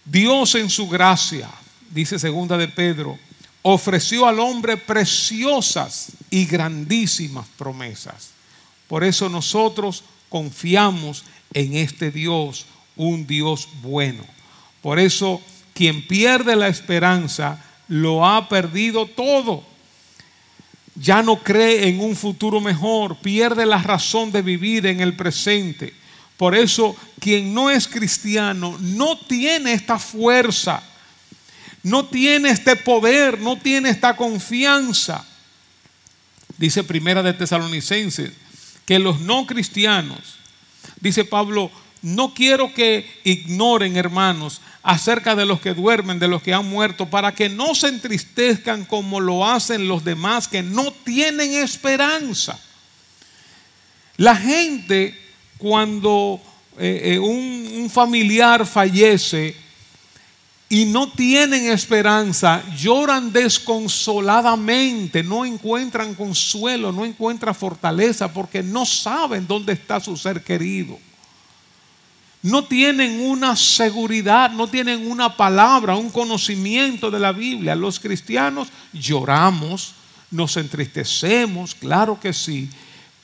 Dios 0.03 0.55
en 0.55 0.69
su 0.69 0.89
gracia, 0.89 1.49
dice 1.91 2.17
segunda 2.17 2.57
de 2.57 2.67
Pedro, 2.67 3.19
ofreció 3.61 4.27
al 4.27 4.39
hombre 4.39 4.77
preciosas 4.77 6.13
y 6.31 6.45
grandísimas 6.45 7.45
promesas. 7.55 8.31
Por 8.87 9.03
eso 9.03 9.29
nosotros 9.29 10.03
confiamos 10.29 11.23
en 11.53 11.75
este 11.75 12.09
Dios, 12.09 12.65
un 12.95 13.27
Dios 13.27 13.67
bueno. 13.81 14.25
Por 14.81 14.99
eso 14.99 15.41
quien 15.77 16.07
pierde 16.07 16.55
la 16.55 16.67
esperanza 16.67 17.63
lo 17.87 18.25
ha 18.25 18.49
perdido 18.49 19.05
todo 19.05 19.63
ya 20.99 21.21
no 21.21 21.37
cree 21.37 21.87
en 21.87 21.99
un 21.99 22.15
futuro 22.15 22.59
mejor, 22.59 23.17
pierde 23.17 23.65
la 23.65 23.77
razón 23.77 24.31
de 24.31 24.41
vivir 24.41 24.85
en 24.87 24.99
el 24.99 25.15
presente. 25.15 25.93
Por 26.37 26.55
eso 26.55 26.95
quien 27.19 27.53
no 27.53 27.69
es 27.69 27.87
cristiano 27.87 28.77
no 28.79 29.17
tiene 29.17 29.73
esta 29.73 29.99
fuerza, 29.99 30.81
no 31.83 32.05
tiene 32.05 32.49
este 32.49 32.75
poder, 32.75 33.39
no 33.39 33.57
tiene 33.57 33.89
esta 33.89 34.15
confianza. 34.15 35.25
Dice 36.57 36.83
Primera 36.83 37.21
de 37.21 37.33
Tesalonicenses 37.33 38.31
que 38.85 38.99
los 38.99 39.19
no 39.19 39.45
cristianos, 39.45 40.37
dice 40.99 41.25
Pablo, 41.25 41.69
no 42.01 42.33
quiero 42.33 42.73
que 42.73 43.05
ignoren, 43.23 43.97
hermanos, 43.97 44.61
acerca 44.83 45.35
de 45.35 45.45
los 45.45 45.59
que 45.59 45.73
duermen, 45.73 46.19
de 46.19 46.27
los 46.27 46.41
que 46.41 46.53
han 46.53 46.69
muerto, 46.69 47.09
para 47.09 47.33
que 47.33 47.49
no 47.49 47.75
se 47.75 47.87
entristezcan 47.87 48.85
como 48.85 49.19
lo 49.19 49.47
hacen 49.47 49.87
los 49.87 50.03
demás 50.03 50.47
que 50.47 50.63
no 50.63 50.91
tienen 50.91 51.53
esperanza. 51.53 52.59
La 54.17 54.35
gente 54.35 55.19
cuando 55.57 56.41
eh, 56.77 57.13
eh, 57.13 57.19
un, 57.19 57.81
un 57.81 57.89
familiar 57.89 58.65
fallece 58.65 59.55
y 60.69 60.85
no 60.85 61.09
tienen 61.09 61.67
esperanza, 61.71 62.63
lloran 62.77 63.31
desconsoladamente, 63.31 65.23
no 65.23 65.45
encuentran 65.45 66.13
consuelo, 66.13 66.91
no 66.91 67.05
encuentran 67.05 67.55
fortaleza 67.55 68.31
porque 68.33 68.61
no 68.61 68.85
saben 68.85 69.47
dónde 69.47 69.73
está 69.73 69.99
su 69.99 70.15
ser 70.17 70.43
querido 70.43 70.99
no 72.47 72.63
tienen 72.63 73.19
una 73.19 73.57
seguridad, 73.57 74.51
no 74.51 74.67
tienen 74.67 75.11
una 75.11 75.35
palabra, 75.35 75.97
un 75.97 76.09
conocimiento 76.09 77.11
de 77.11 77.19
la 77.19 77.33
Biblia. 77.33 77.75
Los 77.75 77.99
cristianos 77.99 78.69
lloramos, 78.93 79.93
nos 80.31 80.55
entristecemos, 80.55 81.75
claro 81.75 82.17
que 82.17 82.31
sí, 82.31 82.69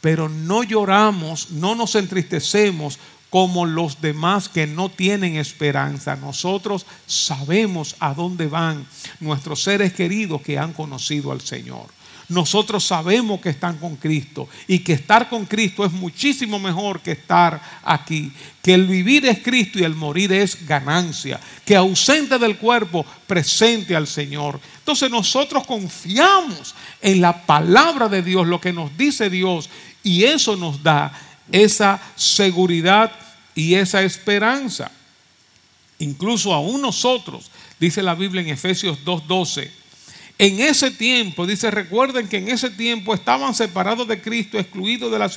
pero 0.01 0.27
no 0.27 0.63
lloramos, 0.63 1.51
no 1.51 1.73
nos 1.73 1.95
entristecemos 1.95 2.99
como 3.29 3.65
los 3.65 4.01
demás 4.01 4.49
que 4.49 4.67
no 4.67 4.89
tienen 4.89 5.38
esperanza. 5.38 6.17
Nosotros 6.17 6.86
sabemos 7.07 7.95
a 7.99 8.13
dónde 8.13 8.47
van 8.47 8.86
nuestros 9.21 9.63
seres 9.63 9.93
queridos 9.93 10.41
que 10.41 10.59
han 10.59 10.73
conocido 10.73 11.31
al 11.31 11.39
Señor. 11.39 11.86
Nosotros 12.29 12.86
sabemos 12.86 13.41
que 13.41 13.49
están 13.49 13.77
con 13.77 13.95
Cristo 13.97 14.47
y 14.67 14.79
que 14.79 14.93
estar 14.93 15.29
con 15.29 15.45
Cristo 15.45 15.86
es 15.86 15.91
muchísimo 15.91 16.57
mejor 16.57 17.01
que 17.01 17.12
estar 17.12 17.62
aquí. 17.83 18.31
Que 18.62 18.73
el 18.73 18.88
vivir 18.88 19.25
es 19.25 19.39
Cristo 19.39 19.79
y 19.79 19.83
el 19.83 19.93
morir 19.93 20.31
es 20.31 20.65
ganancia. 20.65 21.39
Que 21.65 21.75
ausente 21.75 22.39
del 22.39 22.57
cuerpo, 22.57 23.05
presente 23.27 23.95
al 23.95 24.07
Señor. 24.07 24.59
Entonces 24.79 25.12
nosotros 25.12 25.65
confiamos 25.67 26.73
en 27.01 27.19
la 27.21 27.45
palabra 27.45 28.07
de 28.07 28.21
Dios, 28.21 28.47
lo 28.47 28.62
que 28.62 28.71
nos 28.71 28.95
dice 28.97 29.29
Dios, 29.29 29.69
y 30.01 30.23
eso 30.23 30.55
nos 30.55 30.81
da 30.81 31.12
esa 31.51 32.01
seguridad 32.15 33.12
y 33.53 33.75
esa 33.75 34.01
esperanza. 34.01 34.91
Incluso 35.99 36.53
aún 36.53 36.81
nosotros, 36.81 37.51
dice 37.79 38.01
la 38.01 38.15
Biblia 38.15 38.41
en 38.41 38.49
Efesios 38.49 38.99
2.12, 39.05 39.82
en 40.45 40.60
ese 40.60 40.91
tiempo, 40.91 41.47
dice, 41.47 41.71
recuerden 41.71 42.27
que 42.27 42.36
en 42.36 42.49
ese 42.49 42.69
tiempo 42.69 43.13
estaban 43.13 43.56
separados 43.56 44.06
de 44.10 44.21
Cristo, 44.21 44.60
excluidos 44.60 45.10
de 45.10 45.17
la 45.17 45.29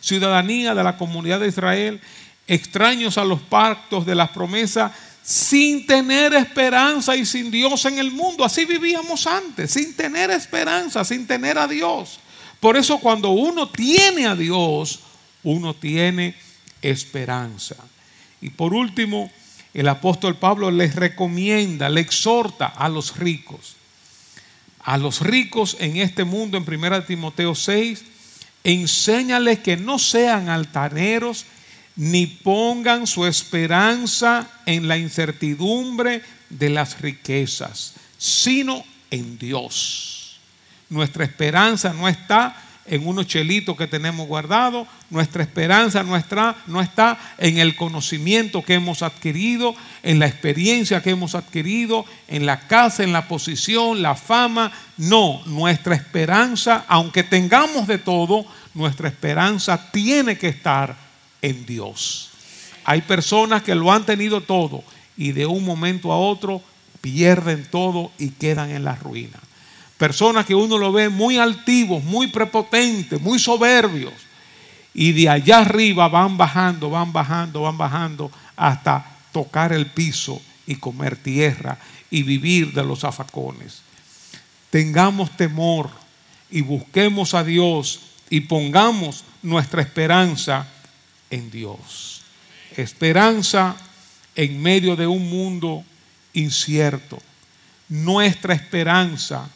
ciudadanía 0.00 0.74
de 0.74 0.82
la 0.82 0.96
comunidad 0.96 1.40
de 1.40 1.48
Israel, 1.48 2.00
extraños 2.46 3.18
a 3.18 3.26
los 3.26 3.42
pactos 3.42 4.06
de 4.06 4.14
las 4.14 4.30
promesas, 4.30 4.92
sin 5.22 5.86
tener 5.86 6.32
esperanza 6.32 7.14
y 7.14 7.26
sin 7.26 7.50
Dios 7.50 7.84
en 7.84 7.98
el 7.98 8.10
mundo. 8.10 8.42
Así 8.42 8.64
vivíamos 8.64 9.26
antes, 9.26 9.72
sin 9.72 9.94
tener 9.94 10.30
esperanza, 10.30 11.04
sin 11.04 11.26
tener 11.26 11.58
a 11.58 11.68
Dios. 11.68 12.18
Por 12.58 12.78
eso 12.78 12.96
cuando 13.00 13.28
uno 13.28 13.68
tiene 13.68 14.26
a 14.26 14.34
Dios, 14.34 15.00
uno 15.42 15.74
tiene 15.74 16.34
esperanza. 16.80 17.76
Y 18.40 18.48
por 18.48 18.72
último, 18.72 19.30
el 19.74 19.88
apóstol 19.88 20.36
Pablo 20.36 20.70
les 20.70 20.94
recomienda, 20.94 21.90
le 21.90 22.00
exhorta 22.00 22.64
a 22.64 22.88
los 22.88 23.18
ricos 23.18 23.76
a 24.88 24.96
los 24.96 25.20
ricos 25.20 25.76
en 25.80 25.98
este 25.98 26.24
mundo 26.24 26.56
en 26.56 26.64
1 26.66 27.02
Timoteo 27.02 27.54
6, 27.54 28.04
enséñales 28.64 29.58
que 29.58 29.76
no 29.76 29.98
sean 29.98 30.48
altaneros 30.48 31.44
ni 31.96 32.26
pongan 32.26 33.06
su 33.06 33.26
esperanza 33.26 34.48
en 34.64 34.88
la 34.88 34.96
incertidumbre 34.96 36.22
de 36.48 36.70
las 36.70 37.02
riquezas, 37.02 37.96
sino 38.16 38.82
en 39.10 39.38
Dios. 39.38 40.38
Nuestra 40.88 41.26
esperanza 41.26 41.92
no 41.92 42.08
está 42.08 42.56
en 42.90 43.06
unos 43.06 43.26
chelitos 43.26 43.76
que 43.76 43.86
tenemos 43.86 44.26
guardados. 44.26 44.86
Nuestra 45.10 45.42
esperanza 45.42 46.02
nuestra, 46.02 46.56
no 46.66 46.80
está 46.80 47.18
en 47.38 47.58
el 47.58 47.76
conocimiento 47.76 48.62
que 48.62 48.74
hemos 48.74 49.02
adquirido, 49.02 49.74
en 50.02 50.18
la 50.18 50.26
experiencia 50.26 51.02
que 51.02 51.10
hemos 51.10 51.34
adquirido, 51.34 52.04
en 52.26 52.46
la 52.46 52.60
casa, 52.60 53.02
en 53.02 53.12
la 53.12 53.28
posición, 53.28 54.02
la 54.02 54.14
fama. 54.14 54.72
No, 54.96 55.42
nuestra 55.46 55.94
esperanza, 55.94 56.84
aunque 56.88 57.22
tengamos 57.22 57.86
de 57.86 57.98
todo, 57.98 58.44
nuestra 58.74 59.08
esperanza 59.08 59.90
tiene 59.90 60.36
que 60.38 60.48
estar 60.48 60.96
en 61.42 61.66
Dios. 61.66 62.30
Hay 62.84 63.02
personas 63.02 63.62
que 63.62 63.74
lo 63.74 63.92
han 63.92 64.04
tenido 64.04 64.40
todo 64.40 64.82
y 65.16 65.32
de 65.32 65.46
un 65.46 65.64
momento 65.64 66.12
a 66.12 66.18
otro 66.18 66.62
pierden 67.00 67.66
todo 67.70 68.12
y 68.18 68.30
quedan 68.30 68.70
en 68.70 68.84
la 68.84 68.94
ruina. 68.96 69.38
Personas 69.98 70.46
que 70.46 70.54
uno 70.54 70.78
lo 70.78 70.92
ve 70.92 71.08
muy 71.08 71.38
altivos, 71.38 72.04
muy 72.04 72.28
prepotentes, 72.28 73.20
muy 73.20 73.40
soberbios. 73.40 74.14
Y 74.94 75.12
de 75.12 75.28
allá 75.28 75.58
arriba 75.58 76.08
van 76.08 76.38
bajando, 76.38 76.88
van 76.88 77.12
bajando, 77.12 77.62
van 77.62 77.76
bajando 77.76 78.30
hasta 78.56 79.04
tocar 79.32 79.72
el 79.72 79.86
piso 79.86 80.40
y 80.66 80.76
comer 80.76 81.16
tierra 81.16 81.78
y 82.10 82.22
vivir 82.22 82.72
de 82.72 82.84
los 82.84 83.02
afacones. 83.02 83.82
Tengamos 84.70 85.36
temor 85.36 85.90
y 86.48 86.60
busquemos 86.60 87.34
a 87.34 87.42
Dios 87.42 88.00
y 88.30 88.40
pongamos 88.40 89.24
nuestra 89.42 89.82
esperanza 89.82 90.68
en 91.28 91.50
Dios. 91.50 92.22
Esperanza 92.76 93.74
en 94.36 94.62
medio 94.62 94.94
de 94.94 95.08
un 95.08 95.28
mundo 95.28 95.82
incierto. 96.34 97.18
Nuestra 97.88 98.54
esperanza 98.54 99.50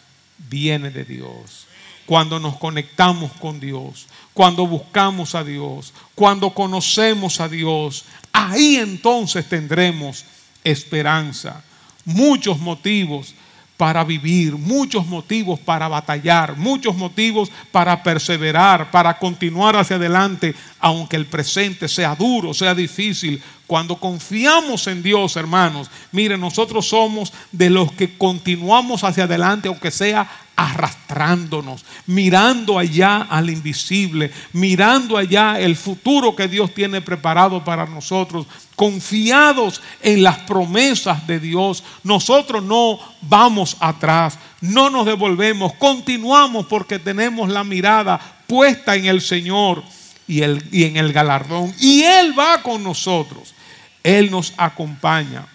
viene 0.49 0.91
de 0.91 1.05
Dios. 1.05 1.67
Cuando 2.07 2.39
nos 2.41 2.57
conectamos 2.57 3.33
con 3.33 3.61
Dios, 3.61 4.07
cuando 4.35 4.67
buscamos 4.67 5.35
a 5.35 5.45
Dios, 5.45 5.93
cuando 6.15 6.51
conocemos 6.51 7.41
a 7.41 7.49
Dios, 7.49 8.05
ahí 8.33 8.77
entonces 8.77 9.49
tendremos 9.49 10.25
esperanza. 10.65 11.63
Muchos 12.05 12.59
motivos 12.59 13.35
para 13.77 14.05
vivir, 14.05 14.53
muchos 14.57 15.07
motivos 15.07 15.59
para 15.59 15.89
batallar, 15.89 16.57
muchos 16.57 16.95
motivos 16.95 17.51
para 17.71 18.03
perseverar, 18.03 18.91
para 18.91 19.19
continuar 19.19 19.77
hacia 19.77 19.97
adelante, 19.97 20.55
aunque 20.79 21.17
el 21.17 21.27
presente 21.27 21.89
sea 21.89 22.15
duro, 22.15 22.55
sea 22.55 22.75
difícil. 22.75 23.43
Cuando 23.67 23.97
confiamos 23.97 24.87
en 24.87 25.03
Dios, 25.03 25.37
hermanos, 25.37 25.91
miren, 26.13 26.41
nosotros 26.41 26.87
somos 26.87 27.33
de 27.51 27.71
los 27.71 27.91
que 27.93 28.17
continuamos 28.17 29.03
hacia 29.03 29.25
adelante, 29.25 29.69
aunque 29.69 29.91
sea 29.91 30.29
arrastrándonos, 30.57 31.85
mirando 32.07 32.79
allá 32.79 33.23
al 33.23 33.51
invisible, 33.51 34.31
mirando 34.53 35.17
allá 35.17 35.59
el 35.59 35.77
futuro 35.77 36.37
que 36.37 36.49
Dios 36.49 36.75
tiene 36.75 37.01
preparado 37.01 37.65
para 37.65 37.87
nosotros, 37.87 38.47
confiados 38.77 39.81
en 40.03 40.23
las 40.23 40.39
promesas 40.41 41.27
de 41.27 41.41
Dios. 41.41 41.83
Nosotros 42.05 42.63
no 42.63 42.99
vamos 43.23 43.77
atrás, 43.81 44.39
no 44.61 44.91
nos 44.91 45.07
devolvemos, 45.07 45.75
continuamos 45.75 46.67
porque 46.67 46.99
tenemos 46.99 47.49
la 47.49 47.65
mirada 47.65 48.21
puesta 48.47 48.95
en 48.95 49.07
el 49.07 49.21
Señor 49.21 49.83
y, 50.29 50.43
en 50.43 50.97
el 50.97 51.13
galardón. 51.13 51.75
Y 51.81 52.03
Él 52.03 52.39
va 52.39 52.63
con 52.63 52.83
nosotros, 52.85 53.55
Él 54.03 54.31
nos 54.31 54.53
acompaña, 54.57 55.47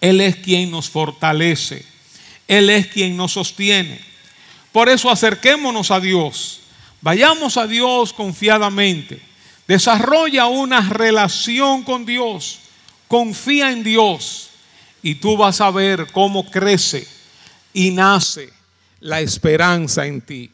Él 0.00 0.20
es 0.20 0.36
quien 0.36 0.70
nos 0.70 0.88
fortalece. 0.88 1.89
Él 2.50 2.68
es 2.68 2.88
quien 2.88 3.16
nos 3.16 3.34
sostiene. 3.34 4.00
Por 4.72 4.88
eso 4.88 5.08
acerquémonos 5.08 5.92
a 5.92 6.00
Dios. 6.00 6.62
Vayamos 7.00 7.56
a 7.56 7.68
Dios 7.68 8.12
confiadamente. 8.12 9.22
Desarrolla 9.68 10.46
una 10.46 10.80
relación 10.80 11.84
con 11.84 12.04
Dios. 12.04 12.58
Confía 13.06 13.70
en 13.70 13.84
Dios. 13.84 14.50
Y 15.00 15.14
tú 15.14 15.36
vas 15.36 15.60
a 15.60 15.70
ver 15.70 16.08
cómo 16.10 16.50
crece 16.50 17.06
y 17.72 17.92
nace 17.92 18.52
la 18.98 19.20
esperanza 19.20 20.04
en 20.04 20.20
ti. 20.20 20.50